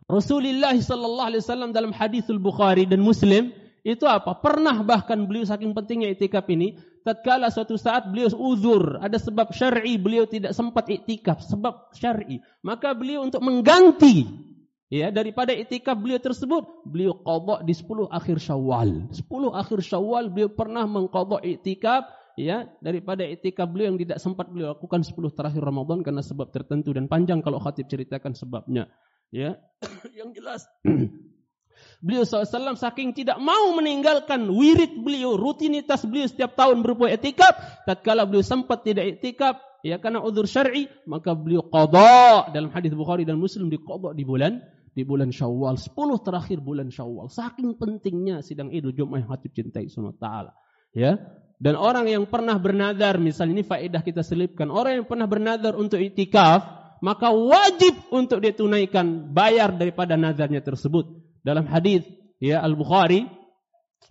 Rasulullah 0.04 0.76
sallallahu 0.76 1.28
alaihi 1.32 1.42
wasallam 1.44 1.72
dalam 1.72 1.96
hadithul 1.96 2.40
Bukhari 2.40 2.84
dan 2.84 3.00
Muslim 3.00 3.52
itu 3.82 4.04
apa? 4.04 4.36
Pernah 4.38 4.84
bahkan 4.84 5.24
beliau 5.24 5.48
saking 5.48 5.72
pentingnya 5.72 6.12
itikaf 6.12 6.44
ini, 6.52 6.76
tatkala 7.02 7.50
suatu 7.50 7.74
saat 7.76 8.08
beliau 8.08 8.30
uzur, 8.38 8.98
ada 9.02 9.18
sebab 9.18 9.50
syar'i 9.50 9.98
beliau 9.98 10.24
tidak 10.24 10.54
sempat 10.54 10.88
itikaf, 10.88 11.42
sebab 11.42 11.92
syar'i. 11.94 12.38
Maka 12.62 12.94
beliau 12.94 13.26
untuk 13.26 13.42
mengganti 13.42 14.26
ya 14.88 15.10
daripada 15.10 15.50
itikaf 15.52 15.98
beliau 15.98 16.22
tersebut, 16.22 16.86
beliau 16.86 17.18
qada 17.20 17.66
di 17.66 17.74
10 17.74 18.08
akhir 18.08 18.36
Syawal. 18.38 19.10
10 19.10 19.24
akhir 19.52 19.78
Syawal 19.82 20.30
beliau 20.30 20.50
pernah 20.54 20.86
mengqada 20.86 21.42
itikaf 21.42 22.06
ya 22.38 22.70
daripada 22.80 23.26
itikaf 23.26 23.68
beliau 23.68 23.92
yang 23.92 24.00
tidak 24.00 24.18
sempat 24.22 24.48
beliau 24.48 24.72
lakukan 24.72 25.04
10 25.04 25.16
terakhir 25.36 25.60
Ramadan 25.60 26.00
karena 26.00 26.22
sebab 26.24 26.48
tertentu 26.48 26.92
dan 26.96 27.08
panjang 27.10 27.44
kalau 27.44 27.60
khatib 27.60 27.88
ceritakan 27.88 28.36
sebabnya. 28.36 28.88
Ya, 29.32 29.56
yang 30.18 30.36
jelas 30.36 30.68
Beliau 32.02 32.26
SAW 32.26 32.74
saking 32.74 33.14
tidak 33.14 33.38
mau 33.38 33.70
meninggalkan 33.78 34.50
wirid 34.50 35.06
beliau, 35.06 35.38
rutinitas 35.38 36.02
beliau 36.02 36.26
setiap 36.26 36.58
tahun 36.58 36.82
berupa 36.82 37.06
etikap. 37.06 37.54
Tatkala 37.86 38.26
beliau 38.26 38.42
sempat 38.42 38.82
tidak 38.82 39.06
etikap, 39.06 39.62
ya 39.86 40.02
karena 40.02 40.18
udur 40.18 40.50
syar'i, 40.50 40.90
maka 41.06 41.30
beliau 41.30 41.62
qada 41.62 42.50
dalam 42.50 42.74
hadis 42.74 42.90
Bukhari 42.90 43.22
dan 43.22 43.38
Muslim 43.38 43.70
di 43.70 43.78
qada 43.78 44.10
di 44.18 44.26
bulan 44.26 44.58
di 44.98 45.06
bulan 45.06 45.30
Syawal, 45.30 45.78
10 45.78 45.94
terakhir 46.26 46.58
bulan 46.58 46.90
Syawal. 46.90 47.30
Saking 47.30 47.78
pentingnya 47.78 48.42
sidang 48.42 48.74
Idul 48.74 48.98
Jumat 48.98 49.22
yang 49.22 49.30
hati 49.30 49.48
cintai 49.54 49.86
Allah 49.86 50.18
Taala. 50.18 50.52
Ya. 50.90 51.22
Dan 51.62 51.78
orang 51.78 52.10
yang 52.10 52.26
pernah 52.26 52.58
bernadar, 52.58 53.22
misalnya 53.22 53.62
ini 53.62 53.64
faedah 53.64 54.02
kita 54.02 54.26
selipkan, 54.26 54.66
orang 54.74 54.98
yang 54.98 55.06
pernah 55.06 55.30
bernadar 55.30 55.78
untuk 55.78 56.02
itikaf, 56.02 56.66
maka 56.98 57.30
wajib 57.30 57.94
untuk 58.10 58.42
ditunaikan 58.42 59.30
bayar 59.30 59.70
daripada 59.70 60.18
nazarnya 60.18 60.58
tersebut 60.58 61.21
dalam 61.42 61.66
hadis 61.66 62.06
ya 62.42 62.62
Al-Bukhari 62.62 63.26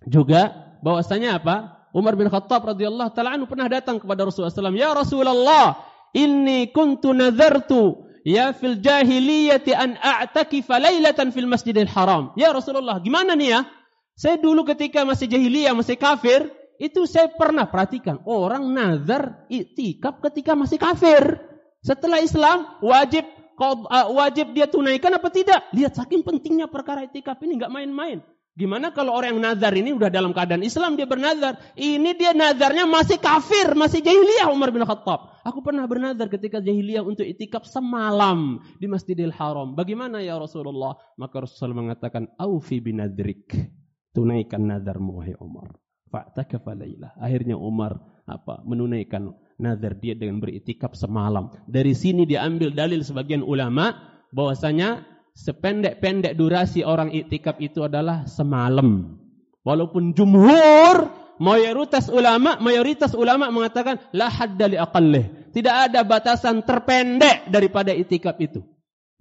juga 0.07 0.75
bahwasanya 0.83 1.39
apa? 1.41 1.87
Umar 1.91 2.15
bin 2.15 2.31
Khattab 2.31 2.63
radhiyallahu 2.63 3.11
taala 3.11 3.35
anhu 3.35 3.51
pernah 3.51 3.67
datang 3.67 3.99
kepada 3.99 4.23
Rasulullah 4.23 4.51
SAW. 4.51 4.79
Ya 4.79 4.95
Rasulullah, 4.95 5.75
inni 6.15 6.71
kuntu 6.71 7.11
nazartu 7.11 8.07
ya 8.23 8.55
fil 8.55 8.79
jahiliyati 8.79 9.75
an 9.75 9.99
a'takifa 9.99 10.79
lailatan 10.79 11.35
fil 11.35 11.51
Masjidil 11.51 11.91
Haram. 11.91 12.31
Ya 12.39 12.55
Rasulullah, 12.55 13.03
gimana 13.03 13.35
nih 13.35 13.59
ya? 13.59 13.61
Saya 14.15 14.39
dulu 14.39 14.63
ketika 14.63 15.03
masih 15.03 15.27
jahiliyah, 15.27 15.75
masih 15.75 15.99
kafir, 15.99 16.47
itu 16.79 17.05
saya 17.05 17.29
pernah 17.29 17.67
perhatikan 17.67 18.23
orang 18.23 18.71
nazar 18.71 19.45
iktikaf 19.51 20.23
ketika 20.29 20.55
masih 20.55 20.79
kafir. 20.79 21.43
Setelah 21.81 22.21
Islam 22.21 22.79
wajib 22.85 23.25
wajib 24.11 24.57
dia 24.57 24.65
tunaikan 24.65 25.13
apa 25.13 25.29
tidak? 25.29 25.69
Lihat 25.71 25.93
saking 25.97 26.25
pentingnya 26.25 26.65
perkara 26.65 27.05
itikaf 27.05 27.37
ini 27.45 27.61
nggak 27.61 27.73
main-main. 27.73 28.19
Gimana 28.51 28.91
kalau 28.91 29.15
orang 29.15 29.39
yang 29.39 29.41
nazar 29.47 29.71
ini 29.71 29.95
udah 29.95 30.11
dalam 30.11 30.35
keadaan 30.35 30.59
Islam 30.59 30.99
dia 30.99 31.07
bernazar. 31.07 31.55
Ini 31.71 32.11
dia 32.19 32.35
nazarnya 32.35 32.83
masih 32.83 33.15
kafir, 33.15 33.71
masih 33.79 34.03
jahiliyah 34.03 34.51
Umar 34.51 34.75
bin 34.75 34.83
Khattab. 34.83 35.39
Aku 35.47 35.63
pernah 35.63 35.87
bernazar 35.87 36.27
ketika 36.27 36.59
jahiliyah 36.59 36.99
untuk 36.99 37.23
itikaf 37.23 37.63
semalam 37.63 38.59
di 38.75 38.91
Masjidil 38.91 39.31
Haram. 39.31 39.71
Bagaimana 39.71 40.19
ya 40.19 40.35
Rasulullah? 40.35 40.99
Maka 41.15 41.47
Rasulullah 41.47 41.79
mengatakan, 41.79 42.27
"Aufi 42.35 42.83
binadrik." 42.83 43.55
Tunaikan 44.11 44.67
nazarmu 44.67 45.23
wahai 45.23 45.39
Umar. 45.39 45.71
Fa'takafa. 46.11 46.75
Akhirnya 47.23 47.55
Umar 47.55 48.03
apa? 48.27 48.59
Menunaikan 48.67 49.31
nazar 49.61 49.93
dia 49.95 50.17
dengan 50.17 50.41
beritikaf 50.41 50.97
semalam. 50.97 51.53
Dari 51.69 51.93
sini 51.93 52.25
diambil 52.25 52.73
dalil 52.73 53.05
sebagian 53.05 53.45
ulama 53.45 53.93
bahwasanya 54.33 55.05
sependek-pendek 55.37 56.33
durasi 56.35 56.81
orang 56.81 57.13
iktikaf 57.13 57.61
itu 57.61 57.85
adalah 57.85 58.25
semalam. 58.25 59.21
Walaupun 59.61 60.17
jumhur 60.17 61.13
mayoritas 61.37 62.09
ulama 62.09 62.57
mayoritas 62.57 63.13
ulama 63.13 63.53
mengatakan 63.53 64.01
la 64.11 64.27
hadda 64.27 64.65
li 64.67 64.77
aqallih. 64.81 65.25
Tidak 65.53 65.75
ada 65.91 66.01
batasan 66.01 66.65
terpendek 66.65 67.47
daripada 67.53 67.93
iktikaf 67.93 68.41
itu. 68.41 68.65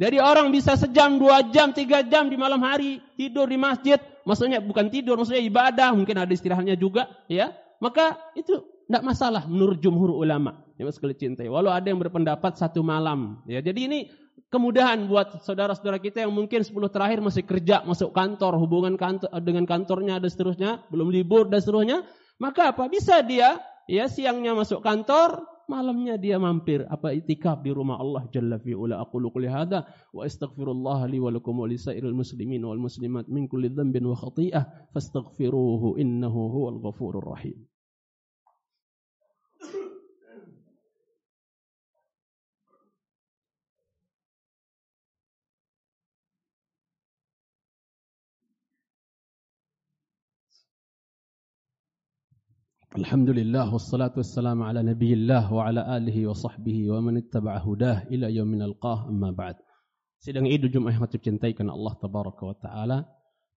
Jadi 0.00 0.16
orang 0.16 0.48
bisa 0.48 0.80
sejam, 0.80 1.20
dua 1.20 1.52
jam, 1.52 1.76
tiga 1.76 2.00
jam 2.00 2.32
di 2.32 2.40
malam 2.40 2.64
hari 2.64 3.04
tidur 3.20 3.44
di 3.44 3.60
masjid. 3.60 4.00
Maksudnya 4.24 4.64
bukan 4.64 4.88
tidur, 4.88 5.20
maksudnya 5.20 5.44
ibadah. 5.44 5.92
Mungkin 5.92 6.16
ada 6.16 6.32
istirahatnya 6.32 6.72
juga. 6.80 7.04
ya. 7.28 7.52
Maka 7.84 8.16
itu 8.32 8.64
tidak 8.90 9.06
masalah 9.06 9.46
menurut 9.46 9.78
jumhur 9.78 10.10
ulama 10.10 10.66
yang 10.74 10.90
sekali 10.90 11.14
cintai. 11.14 11.46
Walau 11.46 11.70
ada 11.70 11.86
yang 11.86 12.02
berpendapat 12.02 12.58
satu 12.58 12.82
malam. 12.82 13.38
Ya, 13.46 13.62
jadi 13.62 13.86
ini 13.86 14.10
kemudahan 14.50 15.06
buat 15.06 15.46
saudara-saudara 15.46 16.02
kita 16.02 16.26
yang 16.26 16.34
mungkin 16.34 16.66
10 16.66 16.74
terakhir 16.90 17.22
masih 17.22 17.46
kerja, 17.46 17.86
masuk 17.86 18.10
kantor, 18.10 18.58
hubungan 18.58 18.98
kantor 18.98 19.30
dengan 19.46 19.62
kantornya 19.62 20.18
dan 20.18 20.26
seterusnya, 20.26 20.82
belum 20.90 21.06
libur 21.14 21.46
dan 21.46 21.62
seterusnya. 21.62 22.02
Maka 22.42 22.74
apa? 22.74 22.90
Bisa 22.90 23.22
dia 23.22 23.62
ya 23.86 24.10
siangnya 24.10 24.58
masuk 24.58 24.82
kantor, 24.82 25.38
malamnya 25.70 26.18
dia 26.18 26.42
mampir 26.42 26.82
apa 26.90 27.14
itikaf 27.14 27.62
di 27.62 27.70
rumah 27.70 28.02
Allah 28.02 28.26
Jalla 28.34 28.58
fi 28.58 28.74
ula 28.74 28.98
aqulu 28.98 29.30
qul 29.30 29.46
hadza 29.46 29.86
wa 30.10 30.26
astaghfirullah 30.26 31.06
li 31.06 31.22
wa 31.22 31.30
lakum 31.30 31.62
wa 31.62 31.70
lisairil 31.70 32.10
muslimin 32.10 32.66
wal 32.66 32.82
muslimat 32.82 33.30
min 33.30 33.46
kulli 33.46 33.70
dhanbin 33.70 34.02
wa 34.02 34.18
khati'ah 34.18 34.90
fastaghfiruhu 34.90 35.94
innahu 35.94 36.50
huwal 36.50 36.82
ghafurur 36.82 37.22
rahim 37.22 37.69
Alhamdulillah 52.90 53.70
wassalatu 53.70 54.18
wassalamu 54.18 54.66
ala 54.66 54.82
nabiyillah 54.82 55.46
wa 55.46 55.62
ala 55.62 55.86
alihi 55.94 56.26
wa 56.26 56.34
sahbihi 56.34 56.90
wa 56.90 56.98
man 56.98 57.22
ittaba'a 57.22 57.62
hudah 57.62 58.10
ila 58.10 58.26
yaumin 58.26 58.66
alqah 58.66 59.06
amma 59.06 59.30
ba'd. 59.30 59.62
Sidang 60.18 60.50
Idul 60.50 60.74
Jumat 60.74 60.98
yang 60.98 61.06
cintai 61.06 61.54
karena 61.54 61.70
Allah 61.70 61.94
tabaraka 62.02 62.42
wa 62.42 62.56
taala. 62.58 62.98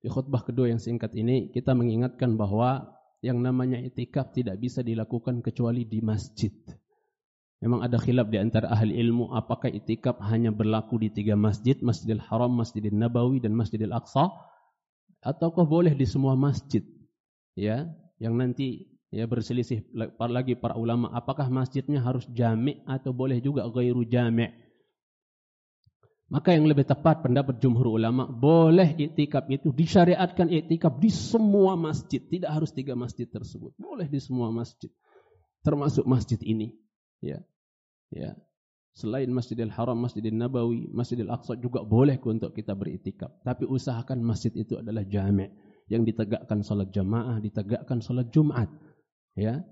Di 0.04 0.12
khutbah 0.12 0.44
kedua 0.44 0.68
yang 0.68 0.76
singkat 0.76 1.16
ini 1.16 1.48
kita 1.48 1.72
mengingatkan 1.72 2.36
bahawa 2.36 2.92
yang 3.24 3.40
namanya 3.40 3.80
itikaf 3.80 4.36
tidak 4.36 4.60
bisa 4.60 4.84
dilakukan 4.84 5.40
kecuali 5.40 5.88
di 5.88 6.04
masjid. 6.04 6.52
Memang 7.64 7.88
ada 7.88 7.96
khilaf 7.96 8.28
di 8.28 8.36
antara 8.36 8.68
ahli 8.68 9.00
ilmu 9.00 9.32
apakah 9.32 9.72
itikaf 9.72 10.20
hanya 10.28 10.52
berlaku 10.52 11.00
di 11.00 11.08
tiga 11.08 11.40
masjid, 11.40 11.80
Masjidil 11.80 12.20
Haram, 12.20 12.52
Masjidil 12.52 13.00
Nabawi 13.00 13.40
dan 13.40 13.56
Masjidil 13.56 13.96
Aqsa 13.96 14.28
ataukah 15.24 15.64
boleh 15.64 15.96
di 15.96 16.04
semua 16.04 16.36
masjid? 16.36 16.84
Ya, 17.56 17.88
yang 18.20 18.36
nanti 18.36 18.91
ya 19.12 19.28
berselisih 19.28 19.84
lagi 20.16 20.56
para 20.56 20.74
ulama 20.74 21.12
apakah 21.12 21.52
masjidnya 21.52 22.00
harus 22.00 22.24
jami' 22.32 22.80
atau 22.88 23.12
boleh 23.12 23.38
juga 23.44 23.68
ghairu 23.68 24.08
jami' 24.08 24.62
maka 26.32 26.56
yang 26.56 26.64
lebih 26.64 26.88
tepat 26.88 27.20
pendapat 27.20 27.60
jumhur 27.60 27.92
ulama 27.92 28.24
boleh 28.24 28.96
iktikaf 28.96 29.52
itu 29.52 29.68
disyariatkan 29.68 30.48
iktikaf 30.48 30.96
di 30.96 31.12
semua 31.12 31.76
masjid. 31.76 32.24
Tidak 32.24 32.48
harus 32.48 32.72
tiga 32.72 32.96
masjid 32.96 33.28
tersebut. 33.28 33.76
Boleh 33.76 34.08
di 34.08 34.16
semua 34.16 34.48
masjid. 34.48 34.88
Termasuk 35.60 36.08
masjid 36.08 36.40
ini. 36.40 36.72
Ya. 37.20 37.44
Ya. 38.08 38.32
Selain 38.96 39.28
Masjidil 39.28 39.72
Haram 39.72 39.96
Masjidil 40.00 40.36
Nabawi 40.36 40.88
Masjidil 40.88 41.28
Aqsa 41.28 41.56
juga 41.56 41.84
boleh 41.84 42.20
untuk 42.20 42.52
kita 42.52 42.76
beriktikaf 42.76 43.40
tapi 43.40 43.64
usahakan 43.64 44.20
masjid 44.20 44.52
itu 44.52 44.76
adalah 44.76 45.00
jami' 45.08 45.48
yang 45.88 46.04
ditegakkan 46.04 46.60
salat 46.60 46.92
jamaah 46.92 47.40
ditegakkan 47.40 48.04
salat 48.04 48.28
Jumat 48.36 48.68
Ya. 49.36 49.64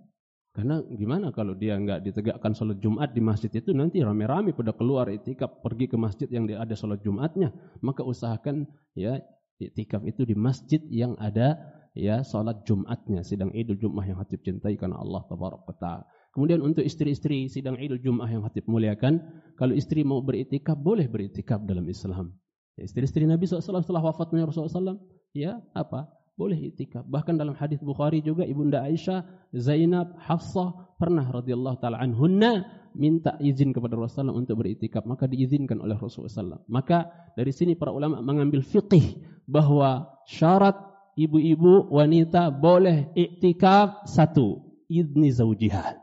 Karena 0.51 0.83
gimana 0.83 1.31
kalau 1.31 1.55
dia 1.55 1.79
enggak 1.79 2.03
ditegakkan 2.03 2.59
salat 2.59 2.83
Jumat 2.83 3.15
di 3.15 3.23
masjid 3.23 3.47
itu 3.55 3.71
nanti 3.71 4.03
rame-rame 4.03 4.51
pada 4.51 4.75
keluar 4.75 5.07
itikaf 5.07 5.63
pergi 5.63 5.87
ke 5.87 5.95
masjid 5.95 6.27
yang 6.27 6.51
ada 6.51 6.75
salat 6.75 6.99
Jumatnya, 7.07 7.55
maka 7.87 8.03
usahakan 8.03 8.67
ya 8.99 9.23
itikaf 9.63 10.03
itu 10.03 10.27
di 10.27 10.35
masjid 10.35 10.83
yang 10.91 11.15
ada 11.23 11.55
ya 11.95 12.27
salat 12.27 12.67
Jumatnya 12.67 13.23
sidang 13.23 13.55
Idul 13.55 13.79
Jumat 13.79 14.11
yang 14.11 14.19
hatib 14.19 14.43
cintai 14.43 14.75
karena 14.75 14.99
Allah 14.99 15.23
taala. 15.31 16.03
Kemudian 16.35 16.63
untuk 16.67 16.83
istri-istri 16.83 17.47
sidang 17.47 17.79
Idul 17.79 18.03
Jumat 18.03 18.31
yang 18.35 18.43
hatib 18.43 18.67
muliakan, 18.67 19.23
kalau 19.55 19.79
istri 19.79 20.03
mau 20.03 20.19
beritikaf 20.19 20.79
boleh 20.79 21.07
beritikaf 21.07 21.63
dalam 21.63 21.87
Islam. 21.87 22.35
Ya, 22.75 22.87
istri-istri 22.87 23.23
Nabi 23.23 23.47
SAW 23.47 23.83
setelah 23.83 24.03
wafatnya 24.03 24.47
Rasulullah 24.47 24.95
SAW, 24.95 24.99
ya 25.35 25.63
apa? 25.75 26.11
Boleh 26.41 26.73
itikaf. 26.73 27.05
Bahkan 27.05 27.37
dalam 27.37 27.53
hadis 27.53 27.85
Bukhari 27.85 28.25
juga 28.25 28.49
ibunda 28.49 28.81
Aisyah, 28.81 29.53
Zainab, 29.53 30.17
Hafsah 30.17 30.97
pernah 30.97 31.29
radhiyallahu 31.29 31.77
taala 31.77 32.01
anhunna 32.01 32.65
minta 32.97 33.37
izin 33.37 33.77
kepada 33.77 34.01
Rasulullah 34.01 34.33
untuk 34.33 34.65
beritikaf, 34.65 35.05
maka 35.05 35.29
diizinkan 35.29 35.85
oleh 35.85 36.01
Rasulullah. 36.01 36.65
Maka 36.73 37.13
dari 37.37 37.53
sini 37.53 37.77
para 37.77 37.93
ulama 37.93 38.25
mengambil 38.25 38.65
fiqih 38.65 39.21
bahawa 39.45 40.17
syarat 40.25 40.81
ibu-ibu 41.21 41.93
wanita 41.93 42.49
boleh 42.49 43.13
iktikaf 43.13 44.09
satu, 44.09 44.65
izni 44.89 45.29
zaujiha. 45.29 46.01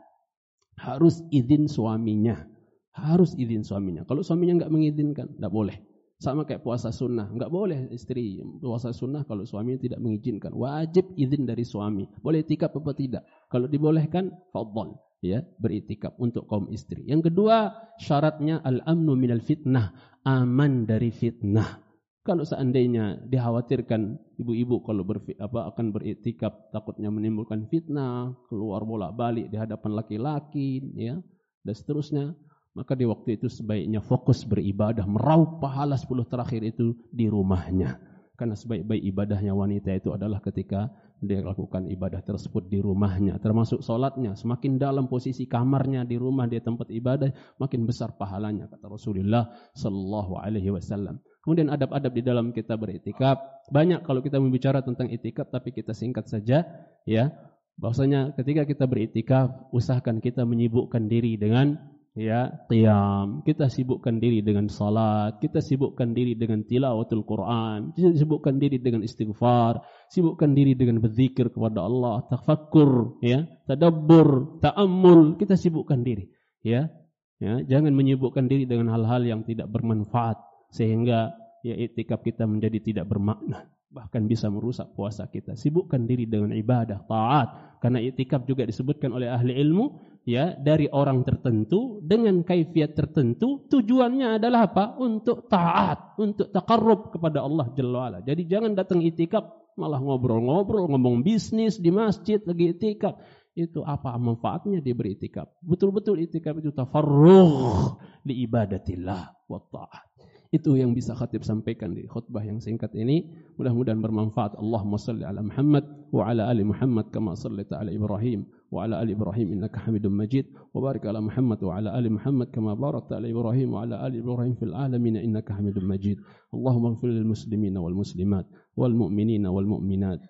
Harus 0.78 1.18
izin 1.34 1.66
suaminya. 1.66 2.46
Harus 2.94 3.34
izin 3.34 3.66
suaminya. 3.66 4.06
Kalau 4.06 4.22
suaminya 4.22 4.62
enggak 4.62 4.72
mengizinkan, 4.74 5.26
enggak 5.34 5.50
boleh. 5.50 5.87
Sama 6.18 6.42
kayak 6.42 6.66
puasa 6.66 6.90
sunnah. 6.90 7.30
Enggak 7.30 7.54
boleh 7.54 7.86
istri 7.94 8.42
puasa 8.58 8.90
sunnah 8.90 9.22
kalau 9.22 9.46
suaminya 9.46 9.78
tidak 9.78 10.02
mengizinkan. 10.02 10.50
Wajib 10.50 11.14
izin 11.14 11.46
dari 11.46 11.62
suami. 11.62 12.10
Boleh 12.18 12.42
itikaf 12.42 12.74
apa 12.74 12.90
tidak? 12.90 13.22
Kalau 13.46 13.70
dibolehkan, 13.70 14.34
fadhal. 14.50 14.98
Ya, 15.18 15.42
beritikaf 15.58 16.14
untuk 16.22 16.46
kaum 16.46 16.70
istri. 16.70 17.02
Yang 17.06 17.30
kedua, 17.30 17.74
syaratnya 17.98 18.62
al-amnu 18.62 19.18
minal 19.18 19.42
fitnah. 19.42 19.94
Aman 20.22 20.86
dari 20.86 21.10
fitnah. 21.10 21.82
Kalau 22.22 22.44
seandainya 22.44 23.24
dikhawatirkan 23.26 24.18
ibu-ibu 24.36 24.84
kalau 24.84 25.02
ber, 25.02 25.24
apa, 25.40 25.70
akan 25.74 25.96
beritikaf 25.96 26.70
takutnya 26.70 27.08
menimbulkan 27.08 27.66
fitnah, 27.72 28.36
keluar 28.46 28.84
bolak-balik 28.84 29.48
di 29.48 29.56
hadapan 29.56 29.96
laki-laki, 29.96 30.82
ya, 30.92 31.16
dan 31.64 31.74
seterusnya, 31.74 32.36
maka 32.78 32.94
di 32.94 33.02
waktu 33.10 33.42
itu 33.42 33.50
sebaiknya 33.50 33.98
fokus 33.98 34.46
beribadah, 34.46 35.02
meraup 35.02 35.58
pahala 35.58 35.98
10 35.98 36.30
terakhir 36.30 36.62
itu 36.62 36.94
di 37.10 37.26
rumahnya. 37.26 37.98
Karena 38.38 38.54
sebaik-baik 38.54 39.02
ibadahnya 39.02 39.50
wanita 39.50 39.90
itu 39.98 40.14
adalah 40.14 40.38
ketika 40.38 40.94
dia 41.18 41.42
lakukan 41.42 41.90
ibadah 41.90 42.22
tersebut 42.22 42.70
di 42.70 42.78
rumahnya. 42.78 43.42
Termasuk 43.42 43.82
solatnya. 43.82 44.38
Semakin 44.38 44.78
dalam 44.78 45.10
posisi 45.10 45.50
kamarnya 45.50 46.06
di 46.06 46.14
rumah 46.14 46.46
dia 46.46 46.62
tempat 46.62 46.86
ibadah, 46.94 47.34
makin 47.58 47.82
besar 47.82 48.14
pahalanya. 48.14 48.70
Kata 48.70 48.86
Rasulullah 48.86 49.50
Sallallahu 49.74 50.38
Alaihi 50.38 50.70
Wasallam. 50.70 51.18
Kemudian 51.42 51.66
adab-adab 51.66 52.14
di 52.14 52.22
dalam 52.22 52.54
kita 52.54 52.78
beritikaf. 52.78 53.66
Banyak 53.74 54.06
kalau 54.06 54.22
kita 54.22 54.38
membicara 54.38 54.86
tentang 54.86 55.10
itikaf, 55.10 55.50
tapi 55.50 55.74
kita 55.74 55.90
singkat 55.90 56.30
saja. 56.30 56.62
ya. 57.02 57.34
Bahwasanya 57.74 58.38
ketika 58.38 58.62
kita 58.70 58.86
beritikaf, 58.86 59.74
usahakan 59.74 60.22
kita 60.22 60.46
menyibukkan 60.46 61.10
diri 61.10 61.34
dengan 61.34 61.97
ya 62.18 62.50
qiyam. 62.66 63.46
Kita 63.46 63.70
sibukkan 63.70 64.18
diri 64.18 64.42
dengan 64.42 64.66
salat 64.66 65.38
kita 65.38 65.62
sibukkan 65.62 66.10
diri 66.10 66.34
dengan 66.34 66.66
tilawatul 66.66 67.22
Quran 67.22 67.94
kita 67.94 68.18
sibukkan 68.18 68.58
diri 68.58 68.82
dengan 68.82 69.06
istighfar 69.06 69.78
sibukkan 70.10 70.50
diri 70.52 70.74
dengan 70.74 70.98
berzikir 70.98 71.54
kepada 71.54 71.86
Allah 71.86 72.26
tafakkur 72.26 73.22
ya 73.22 73.46
tadabbur 73.70 74.58
taammul 74.58 75.38
kita 75.38 75.54
sibukkan 75.54 76.02
diri 76.02 76.26
ya. 76.66 76.90
Ya 77.38 77.62
jangan 77.62 77.94
menyibukkan 77.94 78.50
diri 78.50 78.66
dengan 78.66 78.90
hal-hal 78.90 79.22
yang 79.22 79.46
tidak 79.46 79.70
bermanfaat 79.70 80.42
sehingga 80.74 81.30
ya 81.62 81.74
itikaf 81.74 82.22
kita 82.22 82.44
menjadi 82.44 82.78
tidak 82.80 83.06
bermakna 83.10 83.68
bahkan 83.88 84.28
bisa 84.28 84.52
merusak 84.52 84.92
puasa 84.92 85.26
kita. 85.28 85.56
Sibukkan 85.56 86.04
diri 86.04 86.28
dengan 86.28 86.52
ibadah, 86.52 87.08
taat. 87.08 87.80
Karena 87.80 88.02
itikaf 88.04 88.44
juga 88.44 88.68
disebutkan 88.68 89.14
oleh 89.16 89.32
ahli 89.32 89.56
ilmu, 89.56 89.96
ya 90.28 90.52
dari 90.60 90.90
orang 90.92 91.24
tertentu 91.24 92.04
dengan 92.04 92.44
kaifiat 92.44 92.92
tertentu. 92.92 93.64
Tujuannya 93.70 94.36
adalah 94.36 94.68
apa? 94.68 94.84
Untuk 95.00 95.48
taat, 95.48 96.20
untuk 96.20 96.52
takarrub 96.52 97.16
kepada 97.16 97.40
Allah 97.40 97.66
Jalla 97.72 97.96
wa'ala. 98.04 98.18
Jadi 98.26 98.42
jangan 98.44 98.76
datang 98.76 99.00
itikaf 99.00 99.44
malah 99.78 100.02
ngobrol-ngobrol, 100.02 100.90
ngomong 100.90 101.22
bisnis 101.22 101.80
di 101.80 101.88
masjid 101.88 102.42
lagi 102.44 102.76
itikaf. 102.76 103.16
Itu 103.58 103.82
apa 103.82 104.14
manfaatnya 104.20 104.78
dia 104.78 104.94
beritikaf? 104.94 105.50
Betul-betul 105.64 106.22
itikaf 106.22 106.62
itu 106.62 106.70
tafarruh 106.70 107.98
li 108.22 108.46
ibadatillah 108.46 109.50
wa 109.50 109.58
ta'at. 109.58 110.07
Itu 110.53 110.77
yang 110.77 110.93
bisa 110.93 111.17
khatib 111.17 111.41
sampaikan 111.41 111.97
di 111.97 112.05
khutbah 112.05 112.45
yang 112.45 112.61
singkat 112.61 112.93
ini. 112.93 113.25
Mudah-mudahan 113.57 113.97
bermanfaat. 113.97 114.53
Allahumma 114.61 115.01
salli 115.01 115.25
ala 115.25 115.41
Muhammad 115.41 115.81
wa 116.13 116.29
ala 116.29 116.45
ali 116.45 116.61
Muhammad 116.61 117.09
kama 117.09 117.33
sallaita 117.33 117.81
ala 117.81 117.89
Ibrahim 117.89 118.45
wa 118.69 118.85
ala 118.85 119.01
ali 119.01 119.17
Ibrahim 119.17 119.57
innaka 119.57 119.81
Hamidum 119.81 120.13
Majid 120.13 120.53
wa 120.53 120.85
barik 120.85 121.09
ala 121.09 121.25
Muhammad 121.25 121.57
wa 121.57 121.73
ala 121.81 121.97
ali 121.97 122.13
Muhammad 122.13 122.53
kama 122.53 122.77
barakta 122.77 123.17
ala 123.17 123.25
Ibrahim 123.25 123.73
wa 123.73 123.81
ala 123.81 124.05
ali 124.05 124.21
Ibrahim 124.21 124.53
fil 124.61 124.77
alamin 124.77 125.17
innaka 125.17 125.57
Hamidum 125.57 125.89
Majid. 125.89 126.21
Allahumma 126.53 126.93
ighfir 126.93 127.09
lil 127.09 127.25
muslimin 127.25 127.73
wal 127.73 127.97
muslimat 127.97 128.45
wal 128.77 128.93
mu'minin 128.93 129.49
wal 129.49 129.65
mu'minat. 129.65 130.21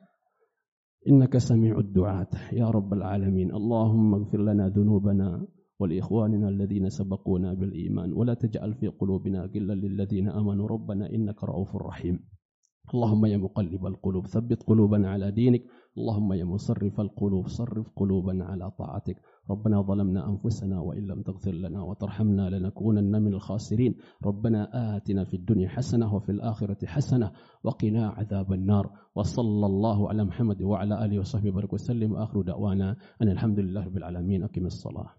إنك 1.03 1.35
سميع 1.35 1.79
الدعاء 1.79 2.55
يا 2.55 2.71
رب 2.71 2.93
العالمين 2.93 3.51
اللهم 3.51 4.09
اغفر 4.13 4.39
لنا 4.39 4.71
ذنوبنا 4.71 5.43
ولإخواننا 5.80 6.48
الذين 6.48 6.88
سبقونا 6.88 7.54
بالإيمان. 7.54 8.12
ولا 8.12 8.34
تجعل 8.34 8.74
في 8.74 8.88
قلوبنا 8.88 9.40
غلا 9.54 9.74
للذين 9.74 10.28
آمنوا. 10.28 10.68
ربنا 10.68 11.14
إنك 11.14 11.44
رؤوف 11.44 11.76
رحيم. 11.76 12.20
اللهم 12.94 13.26
يا 13.26 13.36
مقلب 13.36 13.86
القلوب 13.86 14.26
ثبت 14.26 14.62
قلوبنا 14.62 15.10
على 15.10 15.30
دينك. 15.30 15.62
اللهم 15.98 16.32
يا 16.32 16.44
مصرف 16.44 17.00
القلوب 17.00 17.46
صرف 17.46 17.88
قلوبنا 17.96 18.44
على 18.44 18.70
طاعتك. 18.70 19.16
ربنا 19.50 19.82
ظلمنا 19.82 20.28
أنفسنا 20.28 20.80
وإن 20.80 21.06
لم 21.06 21.22
تغفر 21.22 21.52
لنا 21.52 21.82
وترحمنا 21.82 22.50
لنكونن 22.50 23.22
من 23.22 23.34
الخاسرين. 23.34 23.94
ربنا 24.24 24.68
آتنا 24.96 25.24
في 25.24 25.36
الدنيا 25.36 25.68
حسنة 25.68 26.14
وفي 26.14 26.32
الآخرة 26.32 26.86
حسنة 26.86 27.32
وقنا 27.64 28.08
عذاب 28.08 28.52
النار. 28.52 28.90
وصلى 29.14 29.66
الله 29.66 30.08
على 30.08 30.24
محمد 30.24 30.62
وعلى 30.62 31.04
آله 31.04 31.18
وصحبه 31.18 31.68
وسلم. 31.72 32.12
وآخر 32.12 32.42
دعوانا 32.42 32.96
أن 33.22 33.28
الحمد 33.28 33.58
لله 33.60 33.84
رب 33.84 33.96
العالمين. 33.96 34.42
أقم 34.42 34.66
الصلاة. 34.66 35.17